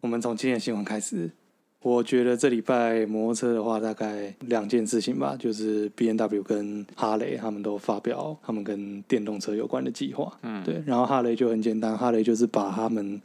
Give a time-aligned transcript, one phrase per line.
[0.00, 1.30] 我们从今天新闻开始。
[1.80, 10.36] 我觉得这礼拜摩托车的话，大概两件事情吧，就是 B N W 跟哈雷他们都发表他们跟电动车有关的计划。
[10.42, 10.82] 嗯，对。
[10.86, 13.20] 然后哈雷就很简单，哈雷就是把他们。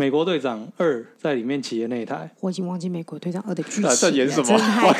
[0.00, 3.94] 美国队长二在里面骑的那一台，我已经忘记美国队长二的剧情了。
[3.94, 4.58] 在演什么？
[4.58, 4.90] 太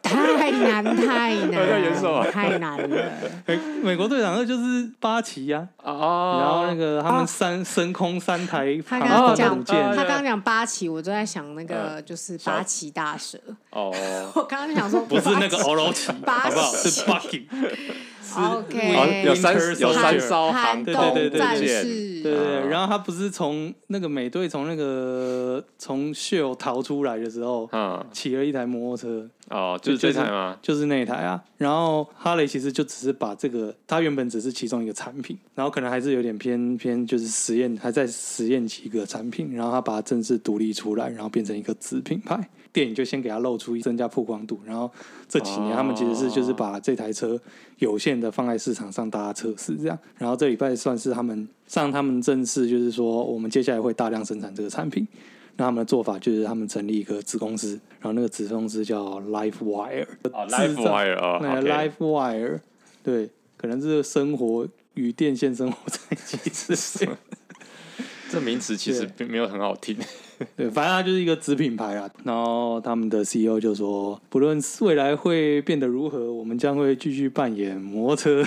[0.00, 1.68] 太难，太难，太难。
[1.68, 2.24] 在演什么？
[2.30, 3.10] 太难了。
[3.46, 13.36] 美美国队长二就是八旗呀，哦，然后那个他们三升空三台，他刚刚讲，他刚刚讲八旗，我就在想那个就是八旗大蛇。
[13.70, 13.92] 哦，
[14.36, 16.30] 我刚刚想说不是那个欧罗旗，好不
[16.60, 16.72] 好？
[16.76, 17.20] 是八
[18.28, 18.40] 旗。
[18.40, 21.84] OK，有三有三艘航空战舰，
[22.22, 30.56] 对对，然后他不是从那个美队从那个从 Shell 逃出来的时候，嗯，骑了一台摩托车，哦，就是这台吗？
[30.60, 31.42] 就是那台啊。
[31.56, 42.48] 然后哈雷其实就只是把这个，他原本只是其中一个产品，然后可能还是有点偏偏就是实验，还在实验几个产品，然后他把它正式独立出来，然后变成一个子品牌。
[42.72, 44.90] 电影就先给它露出增加曝光度，然后
[45.28, 47.40] 这几年他们其实是就是把这台车
[47.78, 55.06] 有限的放在市场上大家测试这样，然后这礼拜算是他们上他们正式就是说我们接下来会大量生产这个产品，
[55.56, 62.60] 那他们的做法就是他们成立一个子公司，然后那个子公司叫 LifeWire 哦，LifeWire 啊，那个 LifeWire
[63.02, 65.98] 对，可能是生活与电线生活在
[66.44, 67.08] 一起是。
[68.30, 69.96] 这名词其实并没有很好听。
[70.56, 72.08] 对，反正它就是一个子品牌啊。
[72.24, 78.46] 然后他们的 CEO 就说，不论未来会变得如何，我们将会继续扮演摩托车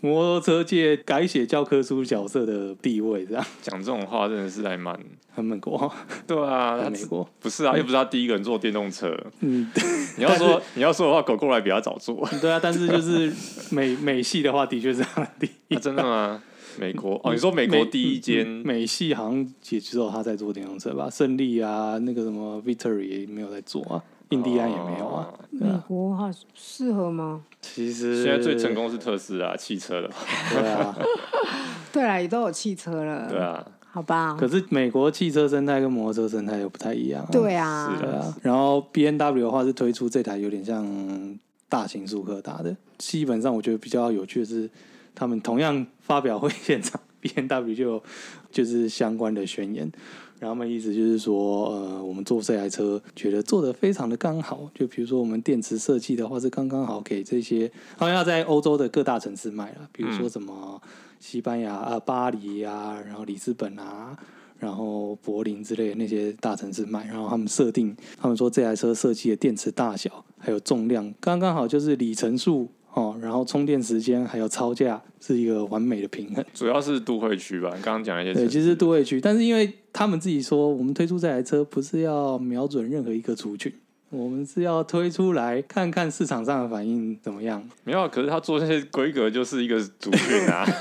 [0.00, 3.26] 摩托车界改写教科书角色的地位。
[3.26, 4.96] 这样讲这种话真的是还蛮
[5.34, 5.92] 很美国。
[6.28, 9.12] 对啊，很美国不是啊，又不是他第一个人坐电动车。
[9.40, 9.68] 嗯，
[10.16, 12.24] 你要说你要说的话，狗狗来比较早坐。
[12.40, 13.32] 对啊，但是就是
[13.70, 15.76] 美美系的话，的确是他的第一。
[15.76, 16.40] 真的吗？
[16.80, 21.10] 美国哦，你说美国第一间美系好像也只有他在做电动车吧？
[21.10, 25.28] 胜利啊，那个什么 Victory 也没有在做啊，印第安也没有啊。
[25.50, 27.44] 美国哈适合吗？
[27.60, 30.10] 其实现在最成功是特斯拉汽车了。
[30.50, 30.98] 对啊，
[31.92, 33.28] 对啊，也都有汽车了。
[33.28, 34.34] 对啊，好吧。
[34.40, 37.22] 可是美国汽车生态跟摩托车生态又不太一样。
[37.30, 38.34] 对啊，是的。
[38.40, 41.38] 然后 B N W 的话是推出这台有点像
[41.68, 44.70] 大型速克达的，基本上我觉得比较有趣的是。
[45.14, 48.02] 他们同样发表会现场，B N W 就
[48.50, 49.90] 就是相关的宣言，
[50.38, 60.80] 然后他们意思就是说，呃，我们做这台车觉得做的非常的刚好，就比如说我们电池设计的话是刚刚好给这些，好像要在欧洲的各大城市卖了，比如说什么
[61.18, 64.16] 西班牙啊、巴黎啊，然后里斯本啊，
[64.58, 72.70] 然后柏林之类的那些大城市卖，然后他们设定，他们说这台车设计的电池大小还有重量刚刚好，就是里程数。
[72.92, 77.72] 哦，然后充电时间还有超价是一个完美的平衡，主要是都会区吧？
[77.76, 83.72] 你刚刚讲一些，对，其实都会区，但是因为他们自己说，我们推出这台车不是要瞄准任何一个族群，
[84.10, 87.66] 我们是要推出来看看市场上的反应怎么样。
[87.84, 90.66] 没有，可是他做这些规格就是一个族群啊。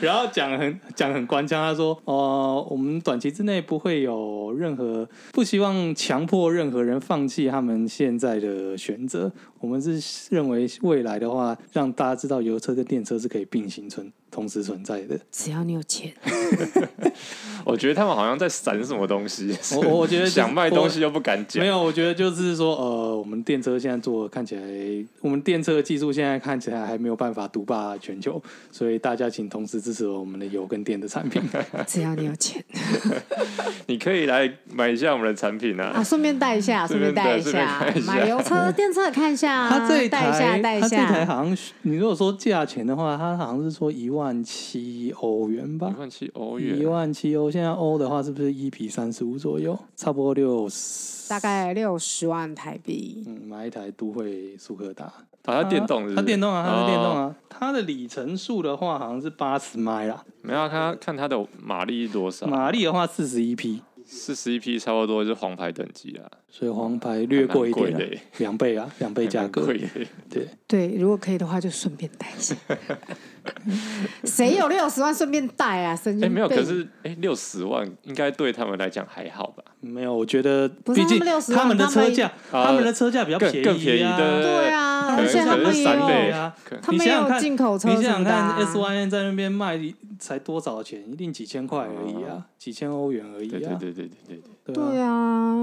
[0.00, 9.32] 然后讲很讲很官腔，他说：“哦、呃，我们短期之内不会有任何不希望强迫任何人放弃他们现在的选择。
[9.60, 16.12] 我们是认为未来的话，让大家知道油车跟电车是可以并行存。”同时存在的，只要你有钱。
[17.64, 19.56] 我觉得他们好像在闪什么东西。
[19.76, 21.62] 我我觉得 想卖东西又不敢讲。
[21.62, 24.62] 没有，我觉得就是说，呃，我们电车现在做看起来，
[25.20, 28.42] 我们电车的技术现在看起来还没有办法独霸全球，
[28.72, 31.40] 所以大家请同时支持我们的油跟电的产品。
[31.86, 32.64] 只要你有钱，
[33.86, 35.92] 你可以来买一下我们的产品啊！
[35.96, 39.68] 啊，顺便带一下，顺便带一下，买油车、电车看一下。
[39.68, 44.24] 它这一台，它这台好像，你如果说价钱的话，它好像是说一万。
[44.24, 47.50] 一万七欧元吧，一万七欧元，一万七欧。
[47.54, 49.78] 现在欧的话是不是一比三十五左右？
[49.94, 53.22] 差不多六十，大概六十万台币。
[53.28, 56.16] 嗯，买一台都会速克达，它电动是是？
[56.16, 57.36] 它电动啊，它是电动啊。
[57.48, 60.24] 它的里程数的话好像是八十迈啦。
[60.42, 62.44] 没有，它看它的马力是多少？
[62.48, 63.80] 马力的话四十一匹。
[64.04, 69.64] 四十一匹差不多是黄牌等级啊，所以黄牌略贵一点，两倍啊，两倍价格。
[70.28, 72.56] 对对，如果可以的话，就顺便带一下。
[74.24, 75.98] 谁有六十万顺便带啊？
[76.04, 79.62] 哎、欸，没有，可是哎，六十万应该对他们来讲还好吧？
[79.80, 81.18] 没有，我觉得毕竟
[81.54, 89.78] 他们的车价，他们的车价比较便宜，更便宜的，对啊，而且他们也有，他们有进口车，你想想看，S Y N 在那边卖
[90.18, 91.02] 才多少钱？
[91.10, 95.54] 一定几千块而已啊，几千欧元而已啊，对对对对对对啊，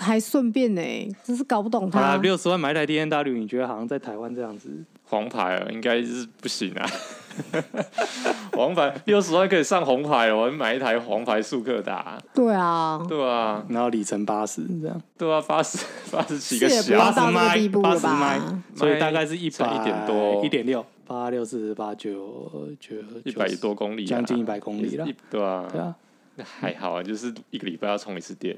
[0.00, 0.82] 还顺便呢，
[1.24, 2.16] 真是搞不懂他。
[2.16, 4.68] 六十万买台 D N W，你觉得好像在台湾这样子？
[5.12, 6.90] 黄牌啊，应该是不行啊。
[8.56, 12.18] 黄牌六十万可以上红牌了，我买一台黄牌速克达。
[12.32, 15.02] 对啊，对啊，然后里程八十这样。
[15.18, 15.78] 对啊，八十
[16.10, 18.40] 八十几个小，八十迈，八十迈，
[18.74, 25.06] 所以大概是一百一点多，一点六，八六四十八九九一百多公里，将近一百公里了。
[25.30, 25.94] 对啊，对啊，
[26.36, 28.56] 那还好啊，就是一个礼拜要充一次电。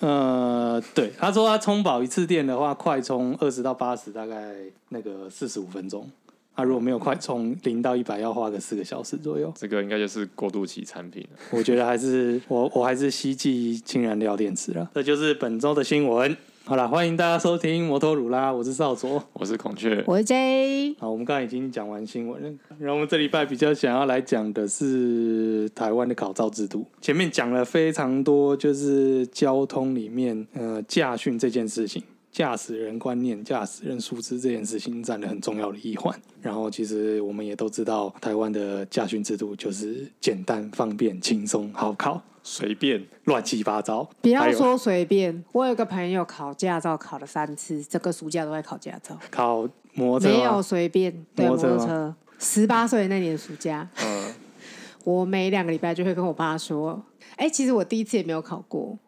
[0.00, 4.54] 呃，对，他说他充饱一次电的话，快充二十到八十，大概
[4.88, 6.10] 那个四十五分钟。
[6.56, 9.52] 他、啊、如果没有快充零到一百，要花个四个小时左右。
[9.56, 11.38] 这个应该就是过渡期产品了。
[11.52, 14.90] 我觉得还是我我还是希冀氢燃料电池了。
[14.94, 16.36] 这就是本周的新闻。
[16.64, 20.94] 好了，欢迎大家收听摩托鲁拉，我是少佐，我是孔雀，我是 J。
[21.00, 22.48] 好，我们刚才已经讲完新闻了，
[22.78, 26.84] 然后我们这礼拜比较想要来讲的是台湾的考照制度。
[27.00, 32.02] 前面讲了非常多，就是交通里面呃驾训这件事情。
[32.30, 36.16] 驾驶人观念、驾驶人素质这件事情占了很重要的一环。
[36.40, 44.08] 然后，其实我们也都知道，台湾的驾训制度就是简单、方便、轻松、好考，随便、乱七八糟。
[44.20, 49.18] 不要说随便，我有个朋友考驾照考了三次，这个暑假都在考驾照。
[49.30, 52.14] 考摩托车没有随便，对摩托车。
[52.38, 54.32] 十八岁那年暑假，嗯，
[55.04, 57.02] 我每两个礼拜就会跟我爸说
[57.36, 58.98] ：“哎、欸，其实我第一次也没有考过。”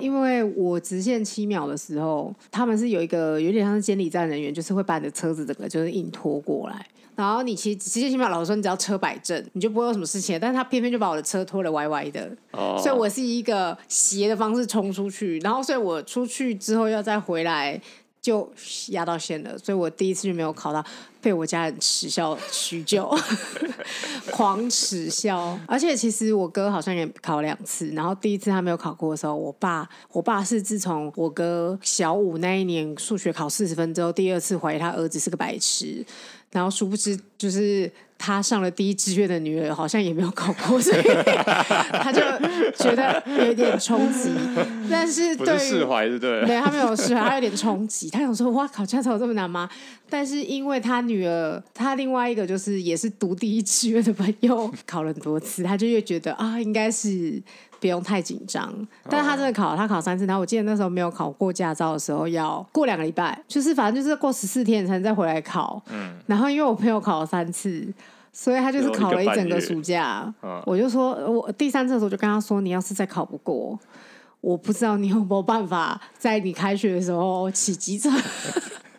[0.00, 6.84] 因为我直线七秒的时候，他们是有一个有点像是监理站人员，就是会把你的车子整个就是硬拖过来，
[7.18, 10.38] 然后你骑直线七秒，老实说你只要车摆正，你就不会有什么事情。
[10.40, 17.80] 但是他偏偏就把我的车拖得歪歪的，哦、所以我是一个斜的方式冲出去，然后所以我出去之后要再回来。
[18.20, 18.46] 就
[18.88, 20.84] 压到线了，所以我第一次就没有考到，
[21.20, 23.16] 被我家人耻笑许久，
[24.32, 25.58] 狂耻笑。
[25.66, 36.04] 而且其实我哥好像也考两次，然后第一次他没有考过的时候，我爸，我爸是自从我哥小五那一年数学考四十分之后，第二次怀疑他儿子是个白痴，
[36.52, 37.90] 然后殊不知就是。
[38.20, 41.02] 他上了第一志愿的女儿好像也没有考过，所以
[42.02, 42.20] 他就
[42.76, 44.28] 觉得有点冲击。
[44.90, 48.10] 但是对，释怀是对，对，他没有释怀，他有点冲击。
[48.10, 49.70] 他想说：“哇，考驾照有这么难吗？”
[50.10, 57.40] 但是因为他女儿，他另外一个就是也是读第一志愿的朋友，考了很多次，他就越觉得啊，应该是。
[57.80, 58.72] 不用太紧张，
[59.08, 60.26] 但是他真的考，他考三次。
[60.26, 65.80] 然后我记得那时候没有考过驾照的时候，要过两个礼拜，就是反正就是过十四天才能再回来考。
[65.90, 66.16] 嗯。
[66.26, 67.86] 然后因为我朋友考了三次，
[68.32, 70.32] 所以他就是考了一整个暑假。
[70.64, 73.78] 我就说，我第三次的时候就跟他说，你要是再考不过，
[74.40, 78.10] 我不知道你有没有办法在你开学的时候骑机车。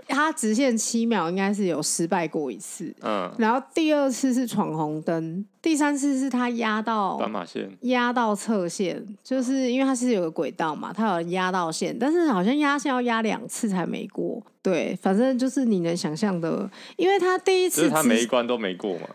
[0.09, 19.07] 他直线七秒应该是有失败过一次，嗯，然后第二次是闯红灯，第三次是他压到斑马线，压到侧线，就是因为他是有个轨道嘛，他有压到线，但是好像压线要压两次才没过，对，反正就是你能想象的，因为他第一次他每一关都没过嘛。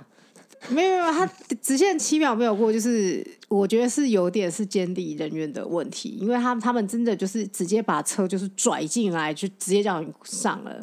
[0.71, 1.27] 没有没有，他
[1.61, 10.81] 直线七秒没有过，就是我觉得是有点是监理人员的问题，因为他们他们真的就是直接把车就是拽进来，就直接叫你上了，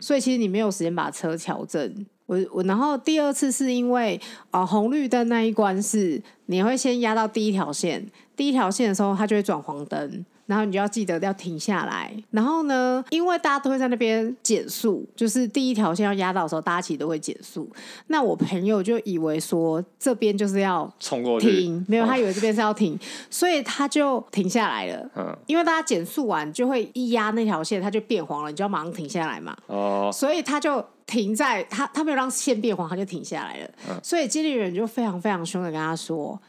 [0.00, 2.06] 所以其实你没有时间把车调正。
[2.26, 4.20] 我我然后第二次是因为
[4.50, 8.04] 啊、红绿灯那一关是你会先压到第一条线，
[8.36, 10.24] 第一条线的时候它就会转黄灯。
[10.46, 12.08] 然后你就要记得要停下来。
[12.30, 17.68] 然后呢，因为大家都会在那边减速，就是第一条线要压到的时候，大家其实都会减速。
[18.06, 22.96] 那我朋友就以为说这边就是要 冲过去，停，没有，他以为这边是要停，
[23.28, 25.10] 所以他就停下来了。
[25.16, 29.56] 嗯，因为大家减速完就会一压那条线，它就变黄了，你就要马上停下来嘛。
[29.66, 33.70] 哦，所以他就停在他，他没有让线变黄，他就停下来了。
[33.90, 36.40] 嗯，所以监理人就非常非常凶的跟他说：“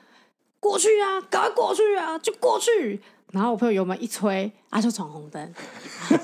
[0.60, 3.02] 过去啊，赶快过去啊，就过去。”
[3.34, 5.54] 然后我朋友油门一吹，啊，就闯红灯。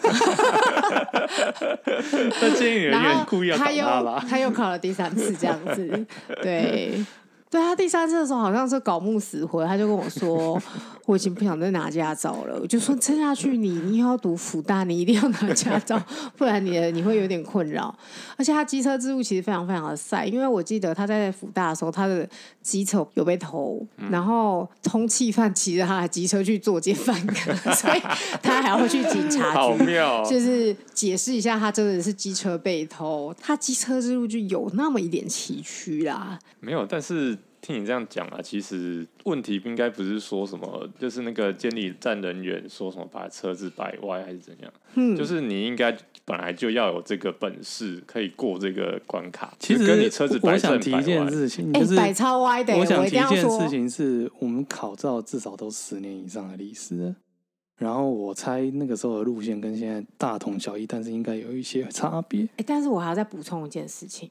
[2.41, 4.19] 那监狱人员故意要挡他又？
[4.29, 6.05] 他又考了第三次这样子，
[6.41, 7.05] 对。
[7.53, 10.59] 对，他第三次的时候好像是搞木死灰，他就跟我说，
[11.05, 12.57] 我已经不想再拿驾照了。
[12.59, 16.01] 我就说，撑下去你，你你要读福大，你一定要拿驾照，
[16.35, 17.95] 不然你你会有点困扰。
[18.37, 22.27] 而且他机车之路其实非常非常的晒，因为我记得他在福大的时候，他的
[22.63, 28.01] 机车有被偷，嗯、然后通缉犯骑着他的机车去做奸犯科， 所以
[28.41, 36.39] 他还要去警察局，好妙，就是解释一下他真的是机车被偷，他机车之路就有那么一点崎岖啦。
[36.59, 37.37] 没有，但是。
[37.61, 45.95] 听你这样讲啊，其实问题应该不是说什么，就是那个监理站人员说什么把车子摆歪还是怎样，嗯，就是你应该
[46.25, 49.53] 本来就要有这个本事可以过这个关卡。
[49.59, 52.75] 其实跟你车子摆正摆歪，我想提一件事情，就是摆超歪的。
[52.77, 57.15] 我想提一件事情是我们考照至少都十年以上的历史。
[57.77, 62.47] 然后我猜那个时候的路线跟现在大同小异，但是应该有一些差别。
[62.55, 64.29] 哎，但是我还要再补充一件事情，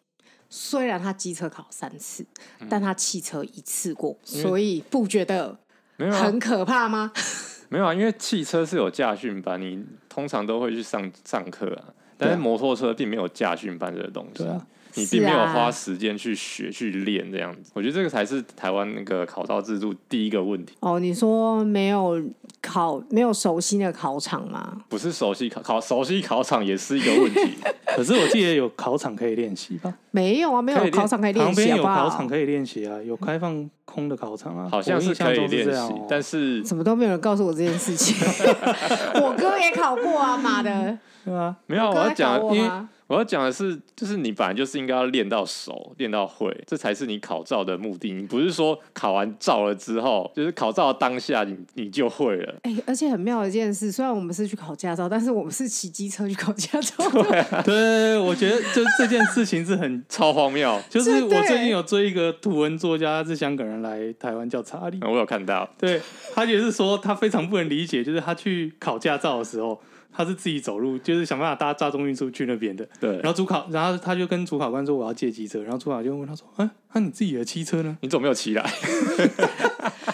[0.54, 2.23] 虽然他机车考三次，
[2.61, 5.59] 嗯、但他汽车一次过，所以不觉得
[5.97, 7.11] 很可怕吗？
[7.71, 11.94] 没有啊，因为汽车是有驾训班，你通常都会去上上课啊。
[12.18, 17.70] 但是摩托车并没有驾训班这个东西，啊、你并没有花时间去学、啊、去练这样子。
[17.75, 20.75] 我觉得这个才是台湾那个考照制度第一个问题。
[20.80, 22.20] 哦，你说没有
[22.61, 24.82] 考，没有熟悉的考场吗？
[24.88, 27.54] 不是熟悉考考熟悉考场也是一个问题。
[27.94, 29.92] 可是我记得有考场可以练习吧？
[30.11, 31.54] 没有啊，没有考场可以练习。
[31.54, 38.16] 旁边有考场可以练习啊，有开放空的考场啊，好像是可以练习，但是怎么都没有人告诉我这件事情。
[39.22, 40.99] 我哥也考过啊，妈的！
[41.25, 42.70] 对啊，没有，我要讲，因为
[43.12, 48.11] 我要讲的是，就是你本来就是应该要练到熟，练到会，这才是你考照的目的。
[48.11, 52.54] 你不是说考完照了之后，就是考照的当下你你就会了。
[52.62, 57.07] 哎、欸，而且很妙的一件事，虽然我们是去考驾照，但是我们是骑机车去考驾照。
[57.23, 60.81] 对、啊，对，我觉得就这件事情是很超荒谬。
[60.88, 65.69] 就是我最近有追一个图文作家，是香港人来台湾叫查理，我有看到。
[65.76, 66.00] 对，
[66.33, 69.78] 他也是说他非常不能理解，就是他去考驾照的时候。
[70.14, 72.87] 他是自己走路，就是想办法搭大众运输去那边的。
[73.00, 73.12] 对。
[73.16, 77.97] 然后主考，然后他就跟主考官说：“我要借机车。”然后主考就问他说：“啊，那你自己的汽车呢？
[78.02, 78.62] 你怎么没有骑来？”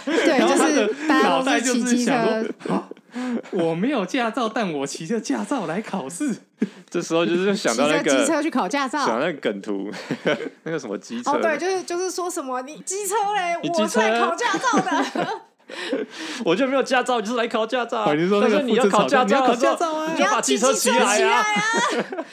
[0.04, 2.84] 对，就是脑袋就是想说
[3.52, 6.34] ：“我没有驾照，但我骑着驾照来考试。
[6.88, 9.90] ”这时候就是想到那个机车去考驾照，想那个梗图，
[10.64, 11.32] 那个什么机车？
[11.32, 15.42] 哦，对，就是就是说什么你机车嘞，我是来考驾照的。
[16.44, 18.12] 我就没有驾照，就是来考驾照。
[18.14, 20.12] 你说那个你要考驾照，你要考驾照啊！
[20.12, 21.44] 你就把汽车骑来 啊！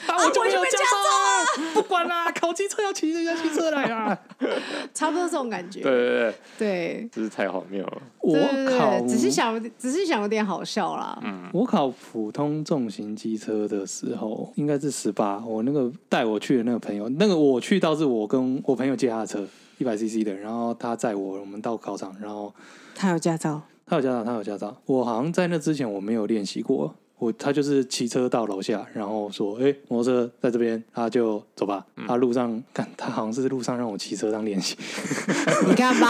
[0.08, 1.72] 我就没有驾照啊！
[1.74, 4.18] 不管啦，考机车要骑人家汽车来啊！
[4.94, 5.80] 差不多这种感觉。
[5.80, 8.02] 对对对对，真是太荒谬了。
[8.20, 8.36] 我
[8.78, 11.18] 考只是想，只是想有点好笑啦。
[11.22, 15.38] 嗯，我考普通重型机车的时候，应该是十八。
[15.46, 19.46] 我那个带我去的那个朋友，那个我去倒是我跟我朋友借他的车，
[19.78, 22.52] 一百 CC 的，然后他载我，我们到考场，然后。
[22.98, 24.74] 他有驾照，他有驾照，他有驾照。
[24.86, 31.84] 我好像在那之前我没有练习过，我他就是骑车到楼下，然后说：“哎、欸，摩托车在这边，他就走吧。
[31.96, 34.76] 嗯”他路上看，他好像是路上让我骑车当练习。
[35.68, 36.08] 你看吧，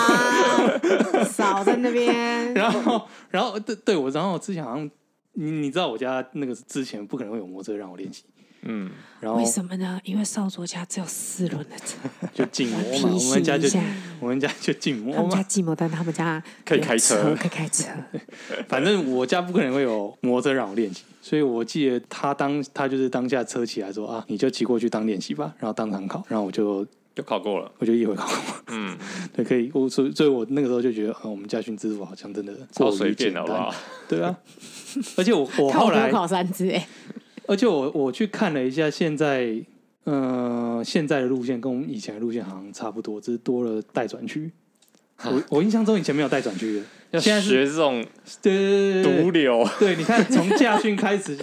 [1.25, 2.55] 少在那边。
[2.55, 4.89] 然后，然后对对，我然后我之前好像
[5.33, 8.23] 你你知道我家那个之前不可能会有摩托车让我练习。
[8.69, 10.01] 嗯，然后为什么呢？
[10.05, 11.97] 因为少佐家只有四轮的车，
[12.35, 13.11] 就禁摩嘛。
[13.15, 13.69] 我们家就
[14.21, 15.17] 我们家就禁摩嘛。
[15.17, 17.85] 他们家禁摩，但他们家可以开车，可以开车。
[18.69, 28.37] 反正我家不可能会有摩托车让我练习，所以我记得他当他就是当下车起来说啊，你就骑过去当练习吧，然后当场考，然后我就就考过了，我就一回考过。
[28.69, 28.97] 嗯，
[29.33, 29.71] 对，可以。
[29.73, 33.73] 我所以，所以我那个时候就觉得，嗯，我们家训制度好像真的超随便，好不好？
[34.09, 34.37] 对啊，
[35.17, 36.87] 而且我我后来考三次，哎。
[37.49, 39.55] 而且我我去看了一下，现在，
[40.05, 44.51] 呃，现在的路线跟我们以前的路线好像差不多，只是多了待转区。
[45.25, 48.05] 我我印象中以前没有待转区的，要现在学这种
[48.43, 49.67] 对毒瘤。
[49.79, 51.39] 对，你看从驾训开始，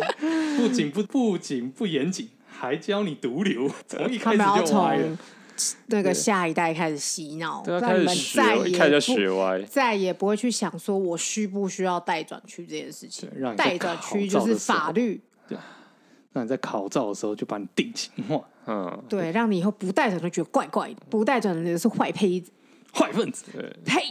[0.57, 5.17] 不仅不不仅不严谨，还教你毒瘤， 从一开始就歪了。
[5.87, 13.29] 那个下一代开始洗脑，让你们再也开始学歪，再也不会去想说我需不需要待转区这件事情。
[13.55, 15.21] 待转区就是法律。
[16.33, 22.51] 那你在考照的时候就把你定型化，嗯，对，让你以后不带转就觉得怪怪的，不带转的人是坏胚子、
[22.93, 23.45] 坏分子。
[23.53, 24.01] 对，呸！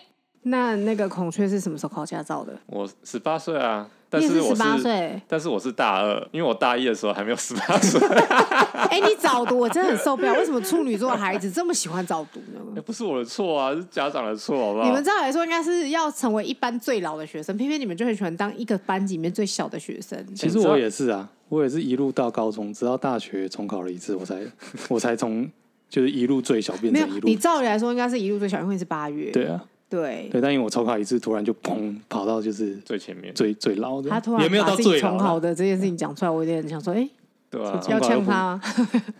[0.42, 2.52] 那那个孔雀是什么时候考驾照的？
[2.66, 3.88] 我十八岁啊。
[4.14, 7.98] 但是我是十八岁，但是我是大二，因为我大一的时候还没有十八岁。
[8.90, 10.34] 哎，你早读，我真的很受不了。
[10.34, 12.60] 为什么处女座的孩子这么喜欢早读呢？
[12.76, 14.84] 也不是我的错啊，是家长的错，好不好？
[14.84, 20.22] 你们照理来说应该是要成为一班最老的学生，偏偏你们就很喜欢当一个班级里面最小的学生。
[20.34, 24.42] 其实我也是啊，我也是一路到高中，直到大学重考了一次，我才
[24.90, 25.50] 我才从
[25.88, 27.26] 就是一路最小变成一路。
[27.26, 29.30] 你照理来说应该是一路最小，因为是八月。
[29.30, 29.64] 对啊。
[29.92, 34.08] 对对，但因为我重考一次，突然就砰跑到就是最前面，最最老的。
[34.08, 37.06] 他突然沒有到最重考的这件事情讲出来，我有点想说，哎，
[37.50, 38.60] 对啊，要呛他吗？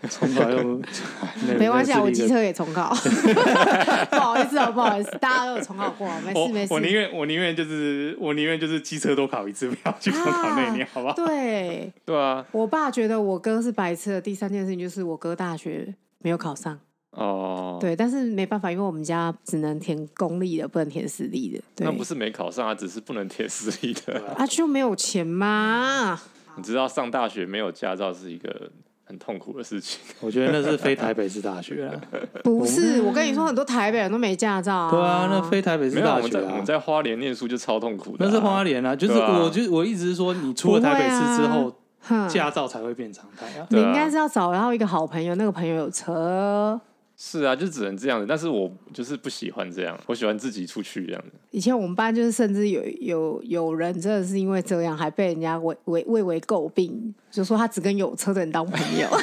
[0.09, 0.81] 重考又
[1.59, 2.89] 没关系啊，我机车也重考。
[4.09, 6.73] 不好意思啊，不好意思，大家都有重考过，没事没事。
[6.73, 11.13] 我宁愿我宁愿就是我宁愿就是机车多考一次，不要去重考那年，好不好？
[11.13, 14.19] 对对啊，我爸觉得我哥是白痴的。
[14.21, 16.79] 第三件事情就是我哥大学没有考上。
[17.15, 21.61] 哦，对，但是没办法，因为我们家只能填公立的，不能填私立的。
[21.75, 24.21] 对，那不是没考上啊，只是不能填私立的。
[24.35, 26.19] 啊，就没有钱吗？
[26.57, 28.71] 你知道上大学没有驾照是一个
[29.05, 29.99] 很痛苦的事情。
[30.21, 32.01] 我觉得那是非台北市大学啊，
[32.43, 34.91] 不是，我跟你说，很多台北人都没驾照啊。
[34.91, 36.15] 对啊，那非台北市大学啊。
[36.17, 38.25] 我们在我们在花莲念书就超痛苦的。
[38.25, 43.67] 那是花莲啊，就是我就我一直是说，你出了台北市之后，驾照才会变常态啊。
[43.69, 46.79] 你应该是要找到一个好朋友，那个朋友有车。
[47.15, 48.25] 是啊，就只能这样子。
[48.27, 51.31] 但是我就是不喜欢这样，我喜欢自己出去这样子。
[51.51, 59.07] 以前我们班就是，甚至有有有人真的是因为这样，还被人家为为为为诟病，就说他只跟有车的人当朋友。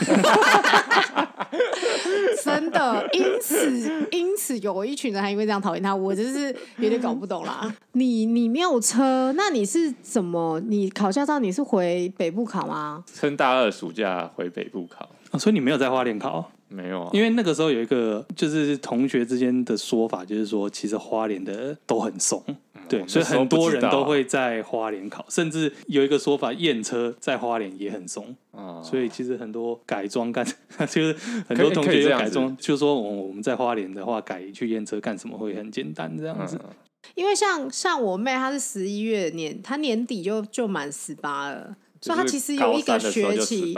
[2.43, 7.73] 真的，因此因此有一群人还因为这样讨厌他，我就是有点搞不懂啦。
[7.93, 10.59] 你你没有车，那你是怎么？
[10.61, 13.05] 你考驾照你是回北部考吗？
[13.13, 15.09] 趁大二暑假回北部考。
[15.33, 16.51] 哦，所以你没有在花莲考？
[16.73, 30.47] 没有啊，因为那个时候有一个就是同学之间的说法，就是说其实花莲的都很怂，嗯、对，所以很多人都会在花莲考，甚至有一个说法验车在花莲也很怂，啊、所以其实很多改装干，
[30.89, 31.13] 就是
[31.49, 36.71] 很多同学改装，就是说我我们在花莲的话改去验车干什么会很简单这样子，嗯、
[37.17, 43.75] 因为像像我妹她是十一月年，她年底就就满十八了，所以她其实有一个学期。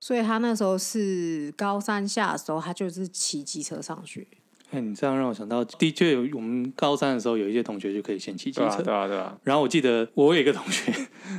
[0.00, 4.26] 所以他那时候是高三下的时候，他就是骑机车上学。
[4.70, 8.82] 哎，你这样让我想到，的确有我们高三的时候，有一些同学就可以先骑机车。
[8.82, 9.36] 对啊，对啊。
[9.42, 10.92] 然后我记得我有一个同学，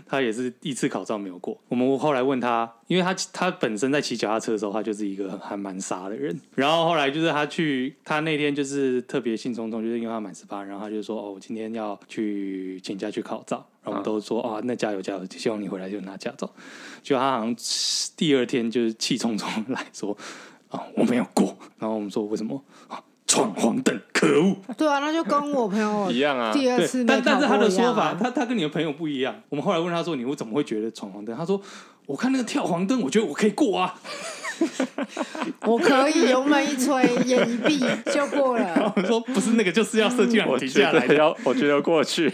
[0.05, 1.57] 他也是一次考照没有过。
[1.69, 6.37] 我们后来问他，因为他他本身在骑脚踏车的时候，他就是一个还蛮傻的人。
[6.55, 16.53] 然后后来就是他去，他那天就是特别兴冲冲，就是因为他满十八，然后他就说：“哦，我今天要去请假去考照。”然后我们都说：“啊，那加油加油，希望你回来就拿驾照。”
[17.01, 17.55] 就他好像
[18.17, 20.15] 第二天就是气冲冲来说
[20.67, 22.61] ：“啊，我没有过。”然后我们说：“为什么？”
[23.31, 24.57] 闯黄灯，可恶！
[24.77, 26.51] 对啊，那就跟我朋友 一样啊。
[26.51, 29.33] 第二次，但但是他的说法，他他跟你的朋友不一样。
[29.47, 31.59] 我们后来问他说：“你会怎么会觉得闯黄灯？”他说
[32.05, 33.95] ：“我看那个跳黄灯，我觉得我可以过啊，
[35.63, 37.79] 我可以油门一吹，眼一闭
[38.13, 38.91] 就过了。
[38.97, 42.29] ”我说：“不是那个，就是要设计我停下来，要我觉得过去，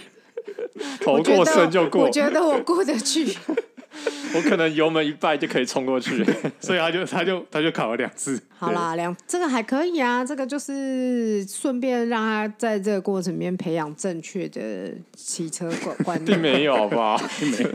[1.02, 2.06] 头过身就过。
[2.06, 3.38] 我觉得我过得去。”
[4.36, 6.24] 我可能油门一拜就可以冲过去，
[6.60, 8.40] 所以他就他就他就考了两次。
[8.58, 16.40] 好啦，两这个还可以啊，这个就是顺便让他在这个过程里面培养正确的骑车观观念。
[16.40, 17.18] 并没有，好不好？
[17.40, 17.70] 并没有，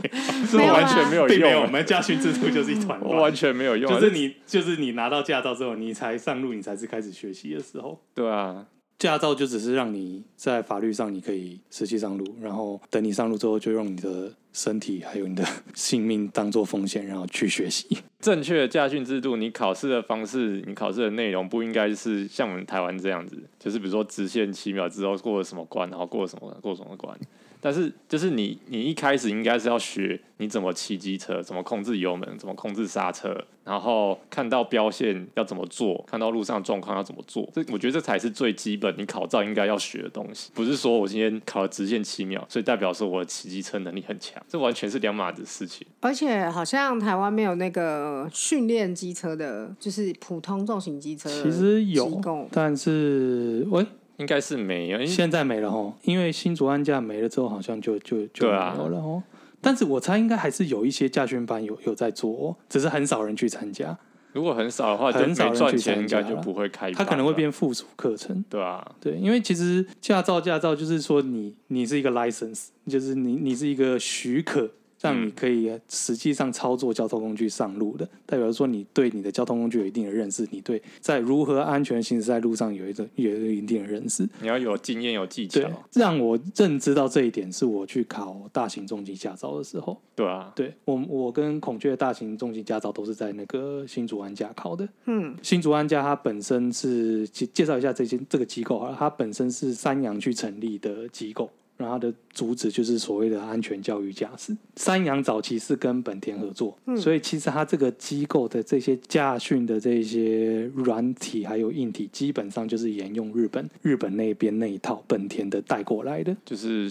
[0.51, 1.63] 这完全没有用。
[1.63, 3.89] 我们驾训制度就是一团乱，完全没有用。
[3.89, 7.99] 就是你就是你拿到驾照之后，你才上路，你才是开始学习的时候。
[8.13, 8.65] 对啊。
[8.99, 17.97] 驾照就只是让你在法律上你可以实际上路，然后等你上路之后，就用你的身体还有你的性命当做风险，然后去学习。
[18.21, 27.17] 正确的驾训制度，你考试的方式，你考试的内容不应该是像我们台湾这样子，就是比如说直线七秒之后过了什么关，然后过了什么过什么关。
[27.63, 37.49] 但是，就是你，你一开始应该是要学你怎么骑机车，怎么控制油门，怎么控制刹车，然后看到标线要怎么做，看到路上状况要怎么做。
[37.53, 40.51] 这我觉得这才是最基本，你考照应该要学的东西。
[40.53, 45.87] 不是说我今天考了直线七秒，所以代表说我的骑机车能力很强，这完全是两码子事情。
[46.01, 51.29] 而且好像台湾没有那个训练机车的，就是普通重型机车。
[51.29, 52.21] 其实有，
[52.51, 53.85] 但是喂。
[54.23, 59.21] 应该是没有，现在没了哦，因为新竹安驾没了之后，好像就就就没有了哦。
[59.21, 63.97] 啊、但是我猜应该还是有一些驾训班有有在做，哦，只是很少人去参加。
[64.31, 66.89] 如果很少的话，很少人赚钱，应该就不会开。
[66.93, 74.71] 他可能会变附属课程，对啊，对，因为其实驾照驾照就是说你你是一个 license，就是你你是一个许可。
[75.03, 84.25] 让你可以实际上操作交通工具上路的，代表说你对你的交通工具有一定的认识，你对在如何安全行驶在路上有一个有一定的认识。
[84.39, 85.69] 你要有经验有技巧。
[85.91, 89.99] 让我认知到这一点，是我去考大型重机驾照的时候。
[90.15, 94.87] 对啊，对我我跟孔雀大型重机驾照都是在那个新竹安家考的。
[95.05, 101.49] 嗯，新竹安家它本身是介介绍一下这些这个机构啊，它本身是三阳去成立的机构。
[101.77, 104.55] 然后它的主旨就是所谓的安全教育驾驶。
[104.75, 116.89] 三洋早期是跟本田合作，嗯、所以其实它这个机构的这些驾训的这些软体还有硬体，基本上就是沿用日本日本那边那一套本田的带过来的，就是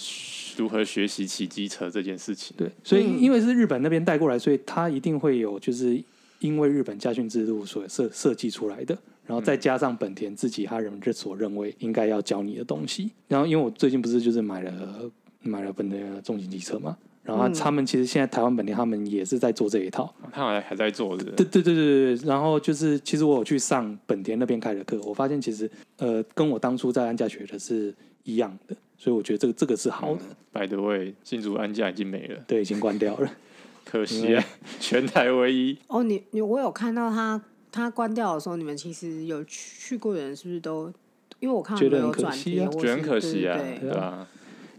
[0.57, 2.55] 如何学习骑机车这件事情。
[2.57, 6.03] 对，所以因为是日本那边带过来，所以它一定会有就是
[6.41, 8.99] 因为日本驾训制度所设设计出来的。
[9.33, 21.25] 然后再加上本田自己他人所认为应该要教你的东西，然后因为我最近不是就是买了买了本田的重型机车嘛，然后他们其实现在台湾本田他们也是在做这一套，他们还在做的。
[21.33, 30.21] 对对对对对，然后就是其实我有去上本田那边开的课，我发现其实呃跟我当初在安驾学的是一样的，所以我觉得这个这个是好的。
[30.53, 33.33] By the way，新竹安驾已经没了，对，已经关掉了。
[33.85, 34.45] 可惜啊，
[34.79, 35.79] 全台唯一。
[35.89, 40.93] 哦，你你我有看到他他关掉的时候，你们其实有去过的人是不是都？
[41.41, 44.29] 因为我看到没有转贴，觉得很可惜啊，对啊。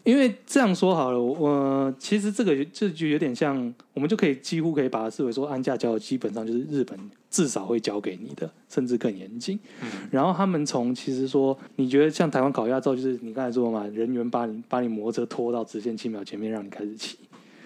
[0.05, 6.97] 因为这样说好了，我其实这个这就有点像，我们就可以几乎可以把它视为说，安价交基本上就是日本
[7.29, 9.57] 至少会交给你的，甚至更严谨。
[9.81, 17.17] 嗯、然后他们从其实说，你觉得像台湾考驾照，就是你刚才说嘛，人员把你把你摩托车拖到直线七秒前面让你开始骑，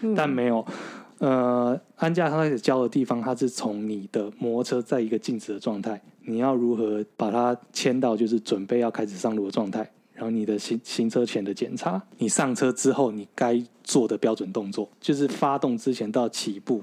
[0.01, 0.63] 嗯、但没有，
[1.19, 9.89] 呃，安驾他开始交的地方，它是从你的摩托车在一个静止的状态，你要如何把它牵到就是准备要开始上路的状态。
[10.13, 16.81] 然后你的行行车前的检查，你上车之后你该做的标准动作，就是发动之前到起步，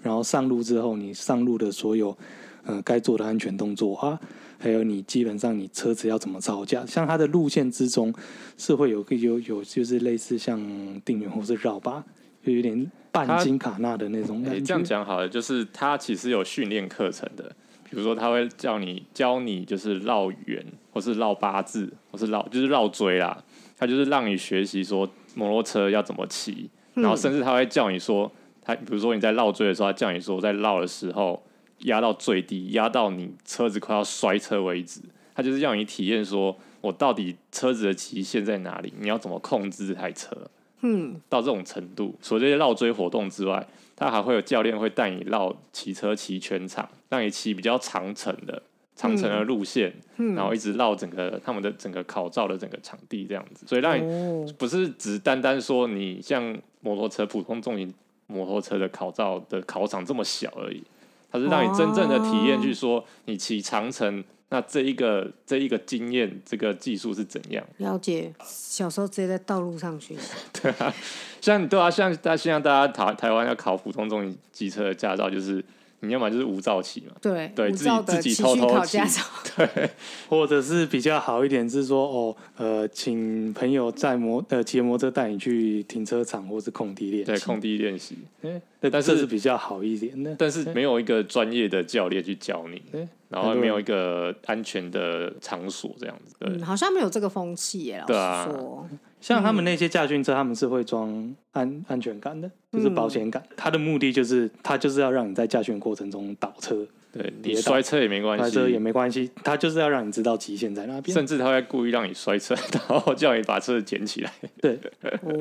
[0.00, 2.16] 然后上路之后你上路的所有，
[2.64, 4.20] 呃，该做的安全动作啊，
[4.58, 8.14] 还有你基本上你车子要怎么招架，像它的路线之中
[8.56, 10.60] 是会有个有有就是类似像
[11.04, 12.04] 定圆或是绕把，
[12.48, 14.60] 就有点半金卡纳的那种感觉。
[14.60, 17.54] 这样讲好了，就是他其实有训练课程的。
[17.90, 23.42] 比如说，他会叫你教你就是绕圆，或是绕八字，或是绕就是绕锥啦。
[23.78, 28.30] 他就是让你学习说摩托车要怎么骑，然后甚至他会叫你说，
[28.60, 31.42] 他比如说你在绕锥的时候，他叫你说在绕的时候
[31.84, 35.00] 压到最低，压到你车子快要摔车为止。
[35.34, 38.92] 他就是要你体验说，我到底车子的极限在哪里？
[39.00, 40.50] 你要怎么控制这台车？
[40.80, 48.62] 嗯，到这种程度，除了这些绕锥活动之外，他还会有教练会带你绕骑车骑全场，让你骑比较长程的
[48.94, 53.66] 长程的路线，嗯嗯、然后一直绕整个他们的整个考照的整个场地这样子。
[53.66, 57.92] 所以让你不是只单单说你像摩托车普通重型
[58.26, 60.82] 摩托车的考照的考场这么小而已，
[61.30, 64.22] 它是让你真正的体验，去说你骑长程。
[64.50, 67.64] 那这一个这一个经验，这个技术是怎样？
[67.78, 70.32] 了解，小时候直接在道路上学习。
[70.62, 70.94] 对啊，
[71.40, 75.64] 像对啊，像大现在大家台台湾要考普通重型机车的驾照，就是。
[76.00, 78.98] 你要么就是无照骑嘛，对，对自己自己偷偷骑，
[79.56, 79.90] 对，
[80.28, 92.80] 或者是比较好一点是说哦，呃，请朋友载摩呃骑摩托车带你去停车场或是空地练习，对，空地练习，哎，但是是比较好一点的，但是没有一个专业的教练去教你，
[93.28, 98.88] 然后没有一个安全的场所这样子，嗯，好像没有这个风气耶，老实说。
[99.20, 103.42] 像他们那些驾训车，他们是会装安安全感的，就是保险杆。
[103.56, 111.12] 它的目的就是，它就是要让你在驾训过程中倒车，对，你摔车也没关系，摔车也没关系，他就是要让你知道极限在那边。
[111.12, 114.32] 甚至他会故意让你摔车，然后叫你把车子捡起来。
[114.62, 114.78] 对，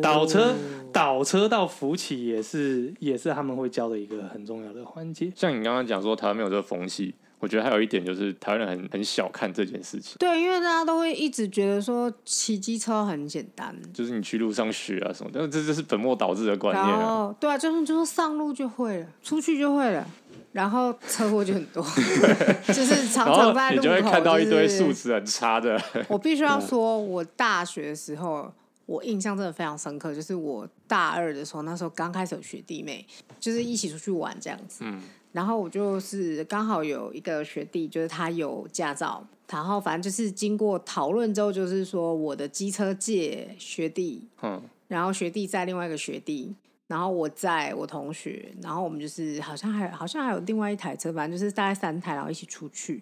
[0.01, 0.55] 倒车
[0.91, 5.31] 倒车到扶起也是也是他们会教的一个很重要的环节。
[5.35, 7.13] 像你刚刚讲说，台湾没有这个风气。
[7.39, 10.15] 我觉得还有一点就是台湾人很很小看这件事情。
[10.17, 17.35] 对，因为大家都会一直觉得说骑机车很简单，就是你去路上学啊什么，但是这就是本末倒置的观念啊。
[17.39, 20.03] 对啊，就是就是上路就会了，出去就会了，
[20.51, 21.83] 然后车祸就很多，
[22.67, 25.79] 就是常常在路口，你就会看到一堆素质很差的。
[26.07, 28.51] 我必须要说，我大学的时候，
[28.87, 33.05] 我印象真的非常深刻，就是我大二的时候，那时候刚开始有学弟妹，
[33.39, 34.79] 就是一起出去玩这样子。
[34.83, 34.99] 嗯。
[35.37, 46.55] 然后我就是刚好有一个学弟，就是他有驾照，然后反正就是经过讨论之后，就是说我的机车借学弟，嗯，然后学弟载另外一个学弟，
[46.87, 52.99] 然后我在我同学，然后我们就是好像还好像还有另外一台车，反正就是大概三台，然后一起出去，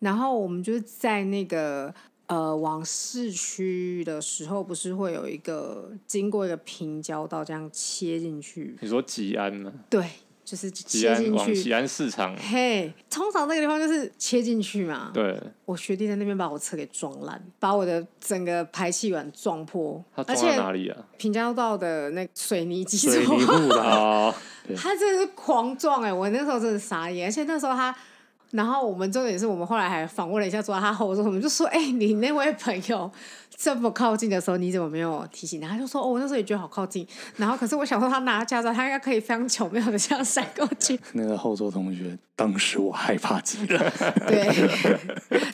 [0.00, 1.94] 然后我们就是在那个
[2.26, 8.76] 呃往市区的时候，不是会有一个经过一个平交道这样切进去？
[8.80, 9.72] 你说吉安吗？
[9.88, 10.04] 对。
[10.46, 12.32] 就是切进去，西安市场。
[12.36, 15.10] 嘿，通常那个地方就是切进去嘛。
[15.12, 15.36] 对。
[15.64, 20.02] 我学弟在那边把我车给撞烂，把我的整个排气管撞破。
[20.14, 20.96] 他撞在哪里啊？
[21.18, 23.10] 平交道的那水泥基础。
[23.10, 24.32] 水泥路啊。
[24.76, 26.12] 他真的是狂撞哎、欸！
[26.12, 27.92] 我那时候真的傻眼，而且那时候他，
[28.56, 33.10] 然后我们重点是我们后来还访问了一下，坐在他后座，我们就说：“哎、欸，你那位朋友。”
[33.58, 35.68] 这么靠近的时候，你怎么没有提醒他？
[35.68, 41.00] 他就说：“哦，我那时候也觉得好靠近。”然后，可是我想说，他拿驾照，他应该可以非常巧妙的这样闪过去。
[41.14, 43.92] 那个后座同学，当时我害怕极了。
[44.26, 44.46] 对，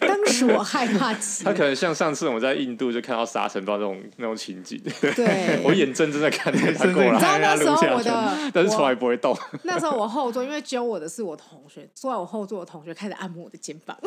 [0.01, 1.53] 当时我害怕极了。
[1.53, 4.83] 他可能像上次我们在印度就看到沙尘暴那种那种情景。
[5.15, 7.13] 对，我眼睁睁的看着他过来。
[7.13, 9.33] 你知道那时候我的，但是从来不会动。
[9.63, 13.97] 那时候我后座，因为揪我的是我同学，坐在我后座的同学开始按摩我的肩膀。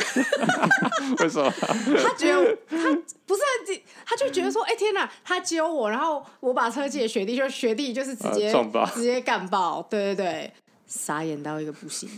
[1.20, 1.52] 为什么？
[2.02, 2.78] 他觉得他
[3.26, 4.62] 不是很，他就觉得说。
[4.64, 5.10] 哎、欸、天哪！
[5.24, 10.54] 他揪我，然后我把车借给学弟，就学弟就是直接、啊、直接干爆，对对对，
[10.88, 12.10] 傻眼到一个不行。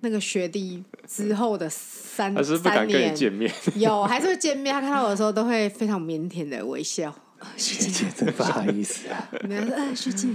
[0.00, 7.14] 那个学弟之后的三是是不敢跟你见面三年有还是会见面，他看到我的时候都会非常腼腆的微笑。
[7.56, 9.28] 学姐，真不好意思啊。
[9.42, 10.28] 没有，学姐。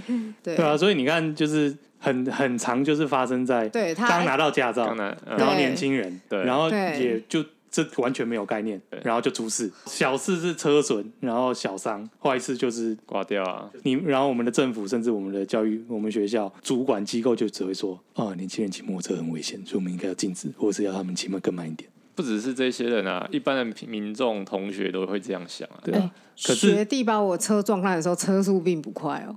[0.44, 7.44] 对对啊，所以你看，就是很很长就是发生在对他刚拿到驾照，拿然后年轻人，对，然后也就。
[7.70, 9.70] 这完全没有概念，然后就出事。
[9.86, 13.70] 小事是车损，然后小伤；坏事就是挂掉啊。
[13.84, 21.88] 你然后我们的政府，甚至我们的教育，我们学校主管机构就只会说：啊，年轻人骑摩托车很危险，所以我们应该要禁止，或者是要他们骑慢更慢一点。
[22.18, 25.78] 不只是这些人啊，一般的民众同学都会这样想啊。
[25.84, 26.12] 对啊，
[26.44, 29.36] 可是学弟把我车撞烂的时候，车速并不快哦。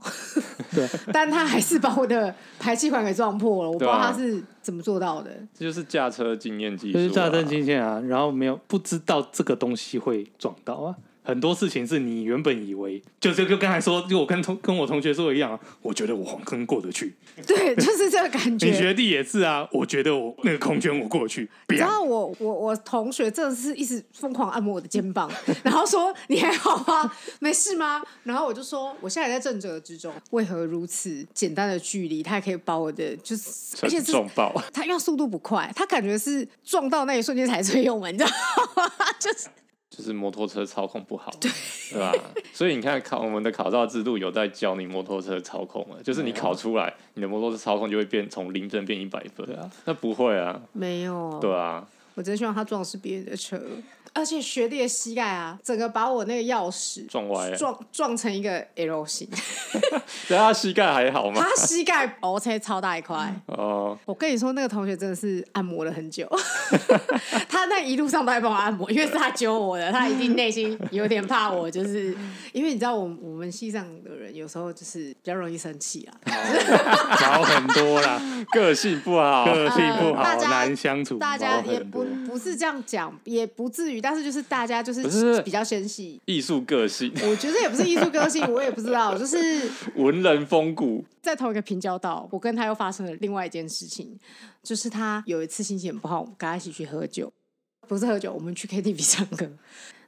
[0.75, 5.31] 对， 但他还是把我的排气管给撞破了，我不知道他是怎么做到的。
[5.53, 10.97] 这就是驾车经验技术，就是驾车经验啊，然后没有不知道这个东西会撞到啊。
[11.23, 17.15] 很多事情是你原本以为，就就跟刚才说，就我跟同跟我同学说的一样，我觉得我黄坑过得去，
[17.47, 18.67] 对，就是这个感觉。
[18.67, 21.49] 你学弟也是啊，我觉得我那个空间我过去。
[21.69, 25.31] 然后我我我同学真的是一直疯狂按摩我的肩膀，
[25.63, 27.13] 然后说你还好吗？
[27.39, 28.03] 没事吗？
[28.25, 38.31] 然后我就说我现在还在正折之中，为何如此简单的距离，他还可以把我的就是而且撞爆，他因为速度不快，他感觉是撞到那一瞬间才最用门，你知道
[38.77, 38.91] 吗？
[39.21, 39.47] 就是。
[39.91, 41.51] 就是摩托车操控不好，对，
[41.91, 42.13] 对吧？
[42.53, 49.69] 所以你看考我们的考照制度有在教你摩托车操控了，就是你考出来，你的摩托车操控就会变从零分变一百分啊？
[49.85, 53.61] 那不会啊，没有，对啊，我真希望他撞的是别人的车。
[54.13, 59.29] 而且学弟的膝盖啊，整个把我那个钥匙撞歪，撞撞成一个 L 型。
[60.27, 61.41] 对他膝盖还好吗？
[61.41, 63.33] 他膝盖 OK 超大一块。
[63.47, 66.29] 哦，我跟你说，那个同学真的是按摩了很久。
[67.49, 72.17] 他那一路上都在帮我按摩，因为是他揪我的，他一定内心有点怕我，就是
[72.53, 76.11] 因为你知道，我我们系上的人有时候就是比较容易生气啊，
[77.17, 78.21] 好很多啦，
[78.51, 81.19] 个性不好，个性不好，难相处。
[81.19, 84.00] 大家也不不是这样讲，也不至于。
[84.01, 89.37] 但是就是大家就是比较纤细，艺术个性，我觉得也不是艺术个性，我也不知道，就是
[89.97, 91.05] 文人风骨。
[91.23, 94.19] 在同一个平交道，我跟他又发生了另外一件事情，
[94.63, 97.33] 就是他有一次心情很不好，我们跟他一起去喝酒，
[97.87, 99.51] 不是喝酒，我们去 KTV 唱歌。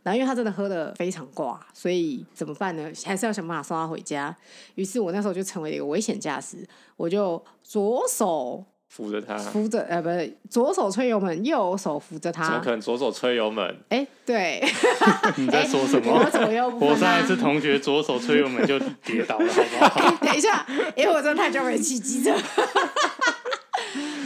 [0.02, 2.90] 然后因为他真的喝的非常挂，所以怎么办呢？
[3.05, 4.37] 还是要想办法送他回家。
[4.74, 8.64] 于是我那时候就成为了一个危险驾驶，我就左手。
[8.94, 12.44] 扶着他，扶着呃，不是左手吹油门，右手扶着他。
[12.44, 13.64] 怎么可能左手吹油门？
[13.88, 14.62] 哎、欸，对。
[15.37, 16.12] 你在说什么？
[16.12, 20.11] 我，我上一次同学左手吹油门就跌倒了，好不好？
[20.11, 22.37] 欸、 等一下，因为我真的太久没骑机车。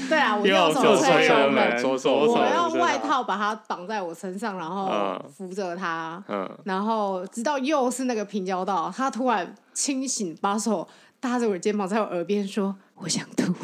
[0.08, 10.88] 对啊，我右手吹油门，左手我用外套把它绑在我身上，然后扶着他，嗯，然后直到又是那个平交道，他突然清醒，把手
[11.20, 12.74] 搭着我的肩膀，在我耳边说。
[12.96, 13.54] 我想吐，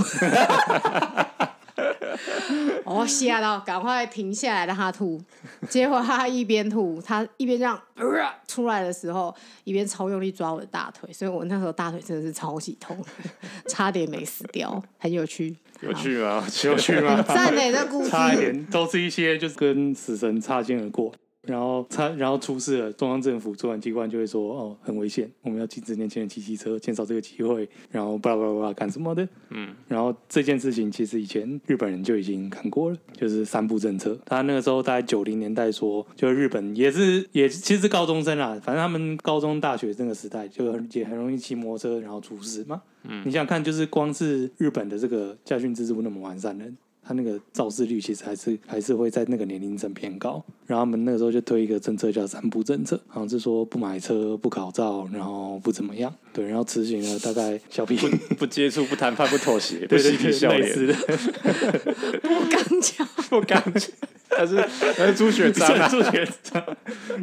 [2.85, 5.21] 我吓到，赶快停下来让他吐。
[5.69, 8.05] 结果他一边吐，他一边这样、呃、
[8.47, 12.97] 出来的时候，一边超用力抓我的大腿，所以我那时候大腿真的是超级痛，
[13.67, 15.57] 差点没死掉，很有趣。
[15.81, 16.47] 有趣吗？
[16.65, 17.23] 有趣吗？
[17.23, 21.13] 赞美的故事，差一点都是一些就是跟死神擦肩而过。
[21.43, 29.29] 然后他，然后出事了，中央政府主管机关就会说：“哦，很危险，我们要禁止年轻人骑机车，减少这个机会。”然后巴拉巴拉巴拉干什么的？
[29.51, 29.75] 嗯。
[29.89, 34.17] 然后这件事情其实以前日本人就已经看过了，就是三部政策。
[34.25, 42.81] 他那个时候大概九零年代说，就日本也是也其实是高中生啦，反正他们高中大学那个时代就也很容易骑摩托车，然后出事嘛。
[43.03, 43.21] 嗯。
[43.27, 46.65] 你想想看，就是光是日本的这个驾训制度那么完善的。
[47.05, 57.97] 他那个肇事率其实还是还是会在那个年龄层偏高，然后他们那个时候就推一个政策叫三不政策，好像是说不买车、不考照，然后不怎么样，对，然后执行了大概小屁。
[57.97, 60.73] 不不接触、不谈判、不妥协， 不嬉皮笑脸，
[62.23, 63.91] 不刚强，不刚强。
[64.37, 64.57] 他是
[64.97, 66.65] 他是朱学章啊，朱学章，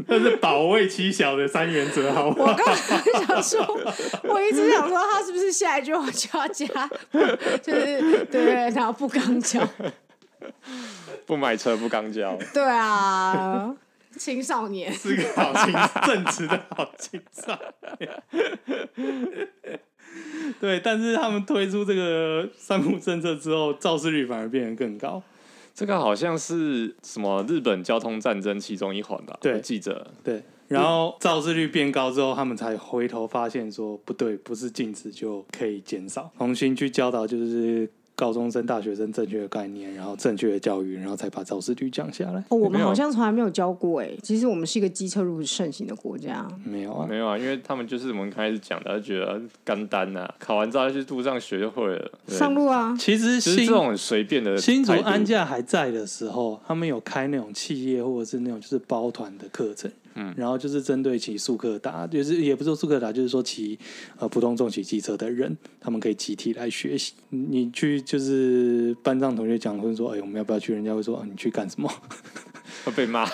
[0.08, 2.52] 他是保卫妻小的三原则，好不好？
[2.52, 2.74] 我刚刚
[3.26, 3.80] 想说，
[4.24, 6.90] 我一直想说，他是不是下一句话就要加，
[7.62, 9.68] 就是对，然后不刚交，
[11.26, 13.76] 不买车不刚交，对啊，
[14.18, 15.74] 青少年是个好青
[16.06, 17.58] 正直的好青少
[18.00, 18.24] 年，
[20.60, 25.22] 对，但是他们推出这个三不政策之后，肇事率反而变得更高。
[25.80, 29.38] 这个好像是什么日本交通战争其中一环吧？
[29.40, 37.90] 对，记者对，然后肇事率变高之后，他们才回头发现说不对，不是禁止就可以减少，重新去教导就是。
[38.20, 42.44] 高中生、大学生正确的概念，然后正确的教育，然后才把肇事率降下来。
[42.50, 44.12] 哦，我们好像从来没有教过哎。
[44.22, 46.46] 其实我们是一个机车路盛行的国家。
[46.66, 52.12] 没有啊，没有啊，因为他们就是我们开始讲的，觉得干单呐，考完照去路上学就会了。
[52.28, 54.58] 上路啊，其实是这种很随便的。
[54.58, 63.78] 新竹安驾还在的时候，他们有开那种企业或者是那种就是包团的课程，嗯，然后就是针对骑速克达，就是也不是说速克达，就是说骑
[64.18, 67.14] 呃普通重骑机车的人，他们可以集体来学习。
[67.30, 70.74] 你去就是班上同学讲，会说，哎，我们要不要去？
[70.74, 71.92] 人家会说，啊、你去干什么？
[72.86, 73.26] 会被骂，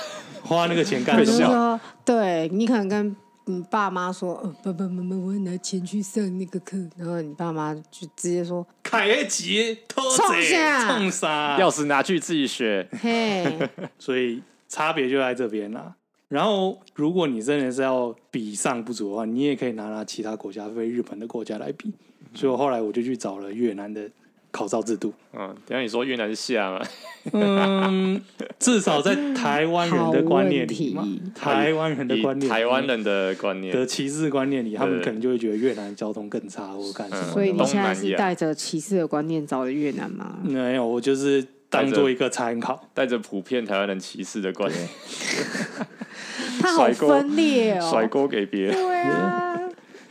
[0.41, 1.79] 花那个钱干什么？
[2.03, 10.03] 对，你可能跟你爸妈说，呃，爸爸妈妈，我要拿钱去上那个课，然后你爸妈就直接说，开机，冲
[10.41, 11.59] 下，冲啥？
[11.59, 12.87] 钥匙拿去自己学。
[12.99, 15.95] 嘿， 所以差别就在这边啦。
[16.35, 21.93] 然后，如果你真的是要比上不足的话，你也可以拿拿其他国家，非日本的国家来比。
[22.33, 24.01] 所以后来我就去找了越南的
[24.51, 25.13] 考照制度。
[25.31, 26.85] 嗯，等下你说越南是下吗？
[27.31, 28.21] 嗯，
[28.59, 30.97] 至少在台湾人的观念里，
[31.33, 37.31] 台湾人的观念，台湾人的观念的歧视观念里，他们可能就会觉得越南交通更差或干什么。
[37.31, 40.37] 所以你现在是带着歧视的观念找的越南吗？
[40.43, 44.89] 没有，我就是当做一个参考，带着普遍台湾人歧视的观念。
[46.65, 48.73] 他好分裂哦，甩锅给别人。
[48.73, 49.59] 对啊，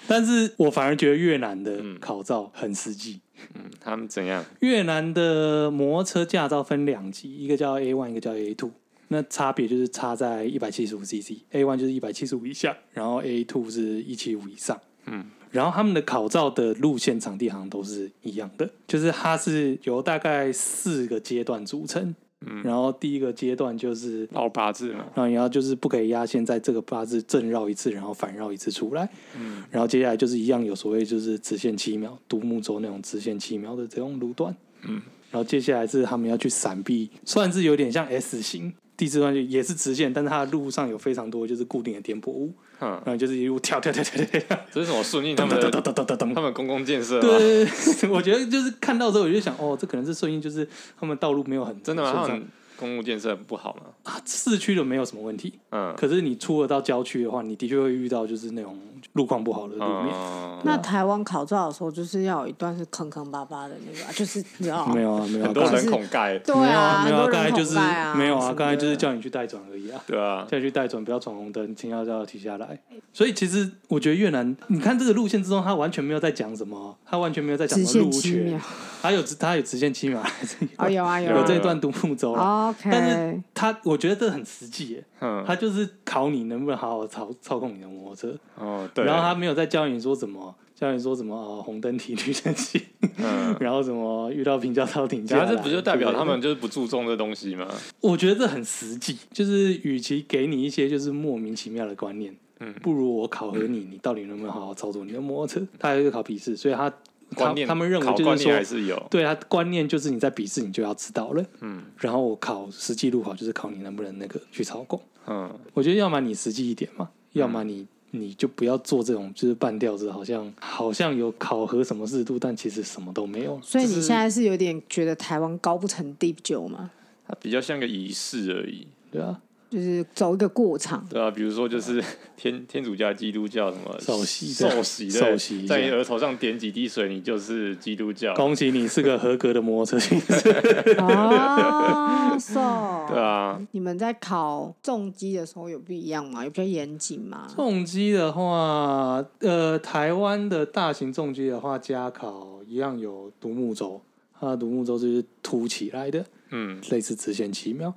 [0.06, 3.20] 但是我反而觉得越南的考照很实际。
[3.54, 4.44] 嗯，他们怎样？
[4.60, 8.70] 越南的摩托车驾照分两级，一个叫 A one，一个叫 A two。
[9.08, 14.80] 那差别就是差在一百七十五 CC，A one 就是一百七十五以下，然后 A two 是一七五以上。
[15.06, 22.14] 嗯，然后他们的考照的路线场地好像都是一样的，就是它是由大概四个阶段组成。
[22.46, 29.08] 嗯，然后第一个阶段就是绕八字嘛，然后你要就是不可以压线在这个八字正绕一次，然后反绕一次出来。
[29.38, 34.54] 嗯，然后接下来就是一样有所谓就是直线七秒独木舟那种直线七秒的这种路段。
[34.82, 38.72] 嗯，然后接下来是他们要去闪避，算是有点像 S 型。
[38.96, 47.20] 第四段就也是直线，但是它的路上有非常多就是固定的颠簸物，嗯，然后就是一路跳跳跳跳跳跳，这是什么顺应他们的他们公共建设？
[47.20, 47.66] 对，
[48.08, 52.28] 我觉得就是看到之后我就想，哦，这可能是顺应，就是他们道路没有很真的吗？
[52.76, 53.82] 公路建设不好吗？
[54.04, 55.58] 啊，市区的没有什么问题。
[55.70, 58.78] 嗯，可是你出了到郊区的话，你的确会遇到就是那种
[59.12, 60.12] 路况不好的路面。
[60.14, 66.38] 嗯、那台湾考照的时候，就是要有一段是坑坑巴巴的那个，就是你知道没有啊，没有，很多人孔盖。
[66.38, 67.78] 对啊，没有啊，刚才就是
[68.16, 70.00] 没有啊，刚才就是叫你去带转而已啊。
[70.06, 72.78] 对啊，叫你去带转，不要闯红灯，停要要停下来。
[73.12, 78.60] 所以其实我觉得越南，你看这个路线之中，他完全没有在讲什么，他完全没有在讲什么路权，
[79.00, 82.32] 他有他有直线七秒，还是有啊有啊，有这一段独木舟。
[82.68, 83.42] OK，但是。
[83.54, 88.38] 他我觉得这很实际耶，嗯、他就是考你能不能好好操操控你的摩托车。
[88.56, 89.04] 哦，对。
[89.04, 92.80] 然后他没有在教你说什么，教你说什么哦，红灯停，绿灯行。
[93.18, 93.56] 嗯。
[93.60, 95.44] 然后什么遇到平交道停下。
[95.46, 97.66] 这不就代表他们就是不注重这东西吗？
[98.00, 105.66] 我觉得这很实际，就是与其给你一些就是莫名其妙的观念，嗯，不如我考核你，嗯、你到底能不能好好操作你的摩托车？
[105.78, 106.92] 他还是考笔试，所以他。
[107.30, 123.60] 他他们认为就是说，是对啊观念就是你在笔试你就要知道了，嗯，然后我考实际路考就是考你能不能那个去操控，嗯，我觉得要么你实际一点嘛，要么你你就不要做这种就是半吊子，好像好像有考核什么制度，但其实什么都没有。
[123.62, 126.90] 所以你现在是有点觉得台湾高不成低不就吗？
[127.26, 129.40] 它比较像个仪式而已，对啊。
[129.74, 132.00] 就是走一个过场，对啊，比如说就是
[132.36, 138.32] 天天主教、基督教什么受洗、受洗、受洗，在你额头上点几滴水，你就是基督教。
[138.34, 140.50] 恭喜你是个合格的摩托车骑士。
[140.98, 142.54] 啊 是。
[142.54, 143.60] 对啊。
[143.72, 146.44] 你们在考重机的时候有不一样吗？
[146.44, 147.46] 有比较严谨吗？
[147.56, 154.00] 重机的话，呃，台湾的大型重机的话，加考一样有独木舟，
[154.38, 156.24] 它的独木舟就是凸起来的。
[156.56, 157.92] 嗯，类似直线七秒，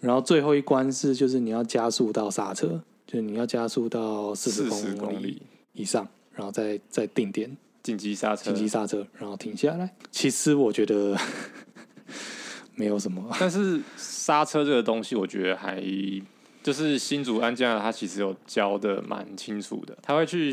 [0.00, 5.40] 然后最后一关是就是你要加速到刹车，就是你要加速到四十公里
[5.74, 7.56] 以上，然后再再定点。
[7.84, 9.94] 紧急刹车，紧急刹车，然后停下来。
[10.10, 11.16] 其实我觉得
[12.74, 15.80] 没有什么，但是刹车这个东西，我觉得还
[16.64, 20.52] 就是新竹安驾他其实有教的蛮清楚的，他会去。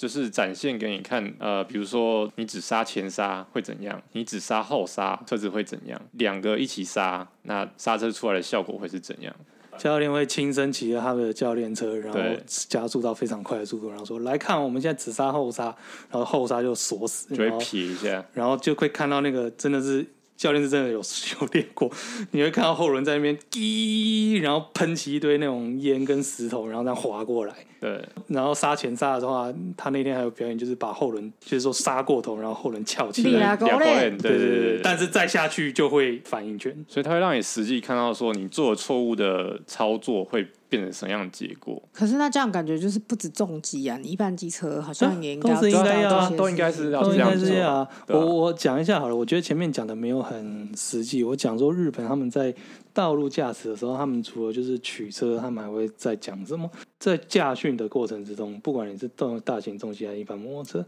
[0.00, 9.34] 就是展现给你看，呃，比如说你只刹前刹会怎样，你只刹后刹车子会怎样，两个一起刹，那刹车出来的效果会是怎样？
[9.76, 15.64] 教练会亲身骑着他的教练车，然后加速到非常快的速度，然后说：“来看，我们现在只刹后刹，
[16.10, 20.06] 然后后刹就锁死，就会撇一下，然后就会看到那个真的是。”
[20.40, 21.92] 教练是真的有有练过，
[22.30, 27.54] 你会看到后轮在那边滴，然后喷起一堆那种烟跟石头，然后这样滑过来。
[27.78, 33.54] 对，然后刹前刹的话，他那天还有表演，就是把后轮就是说刹过头，然后后轮翘起来。
[33.54, 34.80] 对对对对。
[34.82, 40.46] 但是再下去就会反应圈，所以他会让你实际看到说你做错误的操作会。
[40.70, 41.82] 变成什么样的结果？
[41.92, 47.86] 可是那这样感觉就是不止重机啊，你一般机车好像也应该都是应该要啊，都应该是要这样子啊。
[48.06, 51.22] 我我讲一下好了，我觉得前面讲的没有很实际。
[51.24, 52.54] 我讲说日本他们在
[52.94, 56.70] 道路驾驶的时候，他们除了就是取车，他们还会在讲什么？
[56.98, 60.86] 在驾训的过程之中，不管你是动大型重机还是一般摩托车，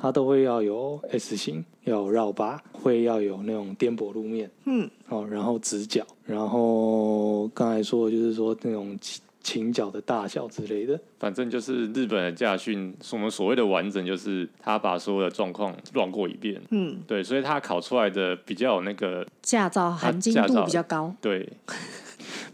[0.00, 8.96] 它都会要有 S 型，要有绕把，会要有那种颠簸路面，嗯，哦，然后直角，然后刚才说的就是说那种。
[9.42, 16.60] 倾角的大小之类的，反正就是日本的驾训，我们所谓的完整，就是他把所有的状况乱过一遍。
[16.68, 21.12] 嗯，对，所以他考出来的比较有那个驾照含金度比较高。
[21.22, 21.50] 对，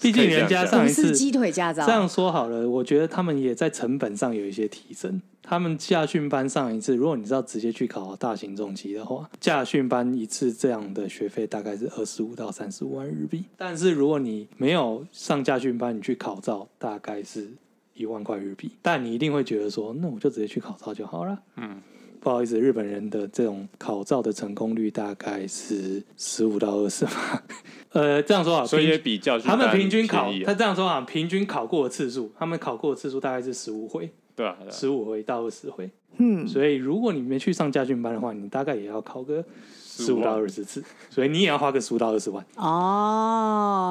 [0.01, 5.21] 毕竟人家上一次鸡腿驾照，这样说好了，我觉得他们也在成本上有一些提升。
[5.49, 13.45] 他们驾训班上一次，如果你是要直接去考大型重机的话，驾训班一次这样的学费大概是二十五到三十五万日币。
[13.57, 17.49] 但是如果你没有上驾训班，你去考照大概是
[17.95, 18.73] 一万块日币。
[18.83, 21.39] 但你一定会觉得说，那我就直接去考照就好了。
[21.55, 21.81] 嗯，
[22.21, 27.43] 不好意思，日本人的这种考照的成功率大概是十五到二十吧。
[27.93, 34.11] 呃，这样说啊，所以也比较他们平均考，他这样说啊，平均考过的次数，他们考过的次数大概是十五回。
[34.35, 39.43] 对啊，十五回到二十回，嗯，所以如果你没去上家训班的话，你大概也要考个
[39.83, 42.45] 十五到二十次，所以你也要花个十五到二十万。
[42.57, 43.83] 哦，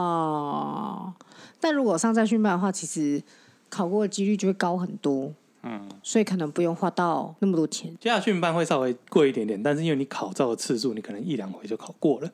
[1.59, 3.23] 但如果上驾训班的话，其实
[3.69, 5.33] 考过的几率就会高很多，
[5.65, 7.91] 嗯，所以可能不用花到那么多钱。
[7.99, 12.31] 驾训班会稍微贵一点点，但是因为你考照的次数，你可能一两回就考过了。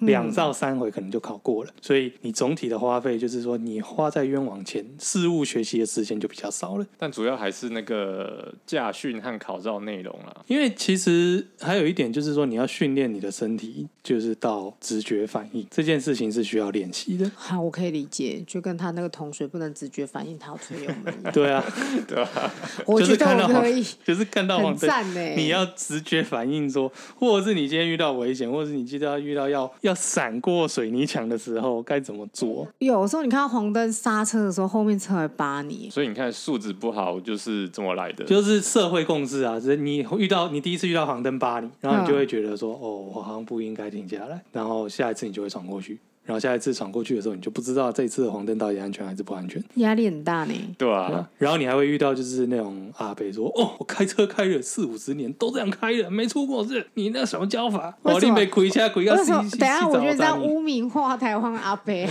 [0.00, 6.86] 两到三回可能就考过了，所以你总体的花费就是说，你花在冤枉钱、事物学习的时间就比较少了。
[6.96, 10.44] 但主要还是那个驾训和考照内容啦。
[10.46, 17.30] 因为其实还有一点就是说，你要训练你的身体，就是到直觉反应这件事情是需要练习的。
[17.34, 21.14] 好，我可以理解，就跟他那个同学不能直觉反应，他要吹油门。
[21.32, 21.64] 对啊，
[22.06, 22.52] 对啊，
[22.86, 29.68] 我觉得我可以，就是看到黄灯，你要直觉反应说，或者是你今天遇到危险，或者是你今天遇到要。
[29.82, 32.66] 要闪过水泥墙的时候该怎么做？
[32.78, 35.88] 有时候你看到黄灯刹车的时候，后面车会扒你。
[35.90, 39.58] 所以你看素质不好就是这么来的，就是社会共识啊！
[39.58, 45.98] 就是你遇到你第一次遇到黄灯扒你，然后你就会觉得说：“嗯、哦，我好像不应该停下来。”然后下一次你就会闯过去。
[46.28, 50.52] 然后下一次闯过去的时候，你就不知道这一次的黄灯到底安全还是不安全，压力很大呢。
[50.76, 56.86] 对啊，然后你还会遇到就是那种阿伯说：“哦，我开车开了四五十年，都这样开的，没出过事。
[56.92, 57.96] 你那什么教法？
[58.02, 61.94] 我立没亏下亏个死。”等下，我觉得这样污名化台湾阿伯。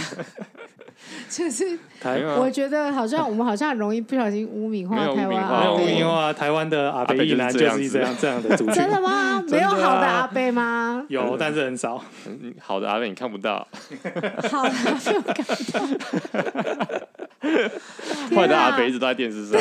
[1.29, 5.29] 就是台，我觉得好像我们好像很容易不小心污名化台湾。
[5.29, 8.73] 没有污名化台湾的阿北一男就是这样这样的主角。
[8.73, 9.41] 真的吗？
[9.49, 11.05] 没有好的阿北吗？
[11.07, 12.03] 有，但是很少。
[12.59, 13.65] 好的阿北你看不到。
[14.49, 15.79] 好的阿伯我看不到。
[18.35, 19.59] 坏的阿北一直都在电视上。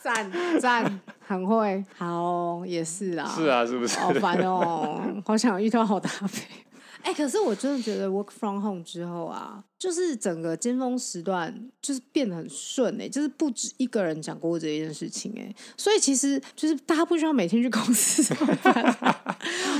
[0.00, 1.84] 赞赞，很会。
[1.96, 3.30] 好，也是啊。
[3.34, 3.98] 是啊，是不是？
[3.98, 6.36] 好烦哦，好想遇到好的阿伯。
[7.02, 19.16] 哎、欸，可是我真的觉得 work from home 之后啊，就是整个尖峰时段就是变得很顺哎、欸，就是不止一个人讲过这件事情哎、欸，所以其实就是大家不需要每天去公司上班、啊。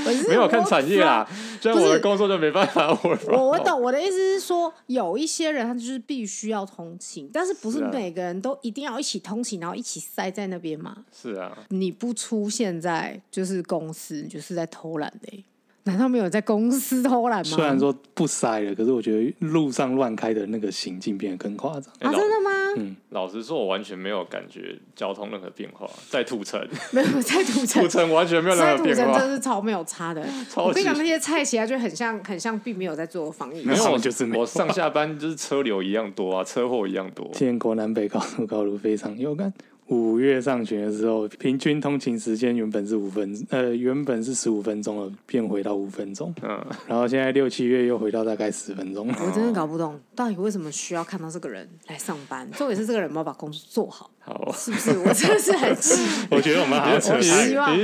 [0.03, 1.27] 我是没有看产业啦，
[1.61, 2.87] 所以我的工作就没办法。
[3.27, 11.05] 我我懂，我的意思是说，有一些人他就是必须要通勤，但是不是每个人都一定要一起通勤，然后一起塞在那边嘛？
[11.11, 15.45] 是啊，你不出现在就是公司，你就是在偷懒的、欸。
[15.83, 17.55] 难道没有在公司偷懒吗？
[17.55, 21.91] 虽然说不塞了，可是我觉得路上乱开的那个行径变得更夸张。
[21.99, 22.51] 啊，真的吗？
[22.77, 26.59] 嗯，老实说，我完全没有感觉交通任何变化，在土城
[26.93, 30.21] 没有在土城，土城完全没有任何变化，土城真的是超没有差的。
[30.55, 33.63] 我跟你讲，那些菜起来就很像，很像，并没有在做防疫。
[33.63, 37.27] 没有，就是我上下班就是车流一样多啊，车祸一样多。
[37.33, 39.51] 天国南北高速高路非常有感。
[39.91, 46.33] 五月上旬的时候，平均通勤时间原本是五分，呃，原本是十五分钟了，变回到五分钟。
[46.41, 49.09] 嗯，然后现在六七月又回到大概十分钟。
[49.09, 52.49] 我真的搞不懂，到底为什么需要看到这个人来上班？
[52.53, 54.09] 重点是这个人有没有把工作做好？
[54.23, 54.97] 好，是不是？
[54.99, 55.99] 我真的是很气。
[56.29, 57.75] 我觉得我们好像扯我希望，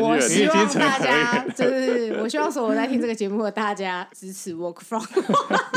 [0.00, 5.04] 我希望大家就是，我希望所有在听这个节目的大家支持 work from。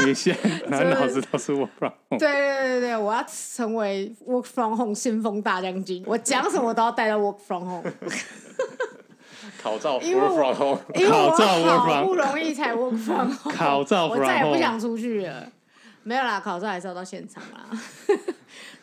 [0.06, 1.94] 你现在满脑子都是 work from。
[2.18, 6.04] 对对对对，我要成为 work from home 先锋大将军。
[6.08, 7.94] 我讲什么都要带到 work from home。
[9.62, 13.56] 考照 work from home，因为我好不容易才 work from home。
[13.56, 15.48] 考照，我再也不想出去了。
[16.04, 17.70] 没有啦，考照还是要到现场啦。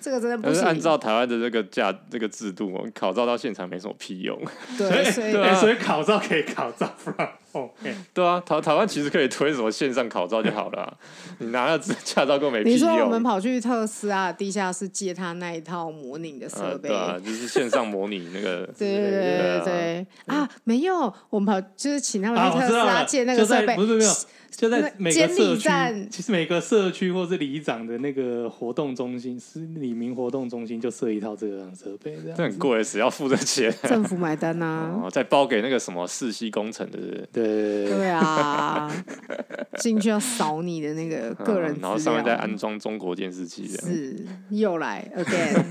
[0.05, 0.61] 这个真的不是。
[0.61, 4.39] 按照台湾的这个价这个制度，考照到现场没什么屁用。
[4.77, 5.11] 对，
[5.55, 7.71] 所以考照可以考照 from home。
[8.13, 10.95] 对啊，台台湾其实可以推什么线上考照就好了、啊。
[11.39, 12.75] 你拿了驾照够没屁用。
[12.75, 18.67] 你说我们跑去特斯拉地下室借他那一套模拟的设备、啊，对啊，就是线上模拟那个。
[18.77, 23.73] 对对对对对啊，没有，我们跑就是请他们去特斯拉借那个设备。
[23.73, 24.13] 啊、不是没有。
[24.57, 32.37] 就在每个社区，其实每个社区或是里长的那个活动中心，是里民活动中心就设一套这个样设备，这样。
[32.37, 33.75] 这很贵，只要付这钱？
[33.83, 34.95] 政府买单啊！
[35.03, 37.29] 哦，再包给那个什么世熙工程的人。
[37.45, 38.91] 对对啊，
[39.79, 43.67] 进去要扫你的那个个人、嗯，然后上面再安装中国电视机。
[43.67, 44.17] 是，
[44.51, 45.63] 又来 again。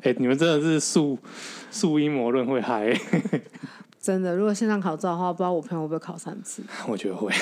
[0.00, 1.18] 哎、 欸，你们真的是素
[1.70, 2.92] 素阴谋论会嗨。
[4.02, 6.60] 真的，如果线上考照的话，不知道我朋友会不会考三次？
[6.88, 7.32] 我觉得会。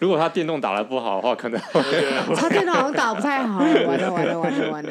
[0.00, 2.34] 如果他电动打的不好的话，可能会。
[2.34, 4.90] 他电动好像打不太好，完了完了完了完了。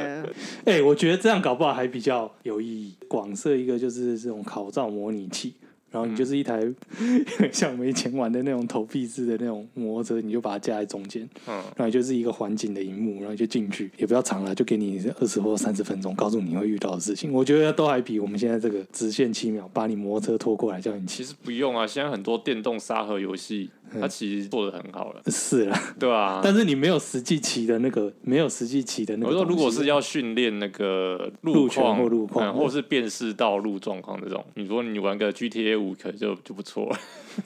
[0.65, 2.95] 哎、欸，我觉得这样搞不好还比较有意义。
[3.07, 5.55] 广设一个就是这种考照模拟器。
[5.91, 6.59] 然后你就是一台、
[6.99, 17.31] 嗯、像我们以前玩的那种投币式的那种摩托车，你就把它架在中间，嗯，然后就是一个环景的荧幕，然后就进去，也不要长了，就给你二十或三十分钟，告诉你会遇到的事情。
[17.33, 21.17] 我觉得都还比我们现在这个直线七秒把你摩托车拖过来叫你骑。
[21.17, 23.69] 其实不用啊，现在很多电动沙盒游戏。
[23.99, 29.31] 他其实做的很好了，是啦，对啊，但是你没有实际骑的那个，没有实际骑的那个。
[29.31, 36.99] 我说，如果是要训练那个路况或路况、嗯，或是辨识道路状况这种，你说你玩个 GTA 五可就就不错了。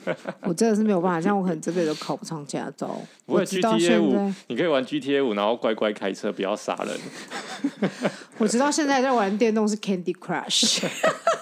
[0.42, 3.00] 我真的是没有办法，像我可能这辈子都考不上驾照。
[3.24, 7.80] 不会 GTA 五，你可以玩 GTA 五，然后乖乖开车，不要杀人。
[8.38, 10.84] 我知道现在在玩电动是 Candy Crush。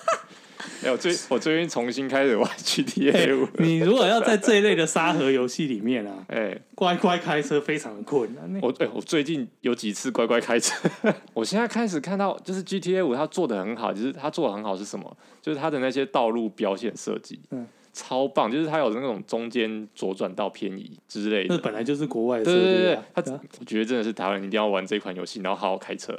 [0.85, 3.51] 欸、我最我最近重新开始玩 GTA 五、欸。
[3.59, 8.61] 你如果要在这一类的沙盒游戏里面啊，哎、欸，乖乖开车非常的困难。
[8.62, 10.89] 我哎、欸，我最近有几次乖乖开车。
[11.32, 15.16] 我现在开始看到，就是 GTA 五它做的很好，就是它做的很好是什么？
[15.41, 18.51] 就是它的那些道路标线设计，嗯，超棒。
[18.51, 21.55] 就是它有那种中间左转道偏移之类的。
[21.55, 22.45] 那本来就是国外的。
[22.45, 23.22] 对对对，它
[23.59, 26.18] 我觉得真的是台湾人一定要玩这款游戏，然后好好开车。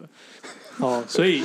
[0.79, 1.43] 哦，所以。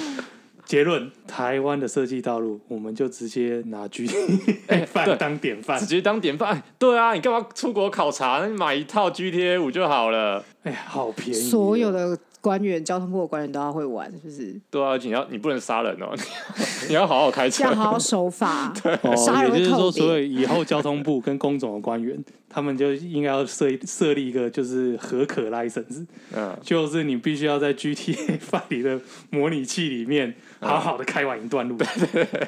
[0.71, 6.63] 结论：台湾的设计道路，我们就直接拿 GTA 5当典范，直接当典范。
[6.79, 8.39] 对啊，你干嘛出国考察？
[8.41, 10.45] 那你买一套 GTA 五就好了。
[10.63, 11.33] 哎呀，好便宜！
[11.33, 14.61] 所有的官员，交通部的官员都要会玩，是不是？
[14.71, 16.15] 对啊，你要你不能杀人哦，
[16.87, 18.73] 你要好好开车，要好好守法。
[18.81, 22.17] 对，哦，也就是说，所以以后交通部跟工总的官员。
[22.53, 26.05] 他们就应该要设设立一个就是核可 license，
[26.35, 29.01] 嗯，就是你必须要在 GTA 5里的
[29.31, 31.77] 模拟器里面好好的开完一段路，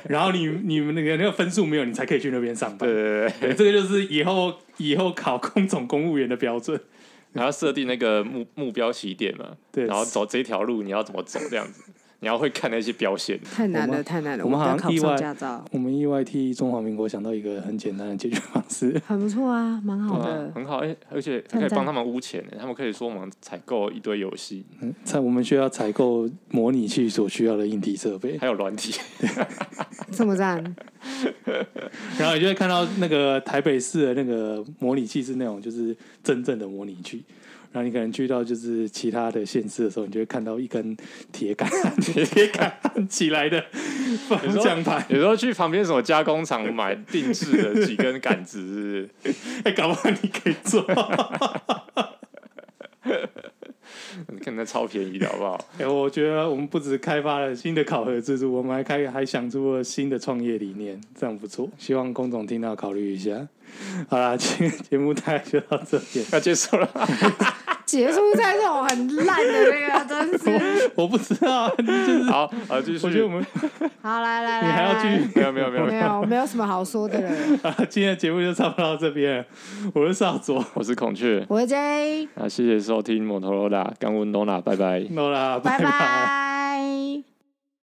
[0.08, 6.78] 然后你你们那个那个分数没有，你才可以去那边上班，对对对，这个就是以后以后考工总公务员的标准，
[7.32, 11.84] 然后设定那个目目标起点嘛，对，然后走这条路你要怎么走这样子。
[12.22, 14.44] 你要会看那些标线，太难了，太难了。
[14.44, 15.16] 我们好像意外，
[15.72, 20.78] 我们意外替中华民国想到一个很简单的解决方式， 很不错啊，蛮好的，啊、很好。
[20.78, 24.64] 哎、欸，而且还可以帮他们污钱，他们可以说我们采购一堆游戏，
[25.02, 28.94] 在、嗯、我们需要采购模拟器所需要的硬体设备，还有软体，
[30.12, 30.62] 这么赞。
[32.16, 37.24] 然后你就会看到那个台北市的那个模拟器是那种就是真正的模拟器。
[37.72, 40.96] 然后你可能去到就是其他的县市的时候，你就会看到一根
[41.32, 41.68] 铁杆、
[42.00, 42.72] 铁杆
[43.08, 43.64] 起来的
[44.28, 45.04] 方向盘。
[45.08, 49.32] 有时候去旁边什么加工厂买定制的几根杆子，哎、
[49.64, 50.84] 欸，搞不好你可以做。
[54.28, 55.64] 你看那超便宜的好不好？
[55.78, 61.68] 哎、欸，我觉得我们不止开发了新的考核制度，我们还开还想出了新的创业理念，这样不错。
[61.78, 63.46] 希望龚总听到考虑一下。
[64.08, 66.88] 好啦，今天节目大概就到这边，要结束了。
[67.92, 73.06] 结束在这种很烂的那个，真是我，我不知道，就是好，好继续。
[73.06, 73.44] 我觉得我们
[74.00, 75.30] 好来来来，你还要继续？
[75.38, 77.30] 没有没有没有没有，没有什么好说的了。
[77.62, 79.44] 啊， 今天的节目就差不多到这边。
[79.94, 82.28] 我是少佐，我是孔雀，我是 J。
[82.34, 87.31] 啊，谢谢收听摩托罗拉，刚问诺拉，拜拜，诺拉，拜拜。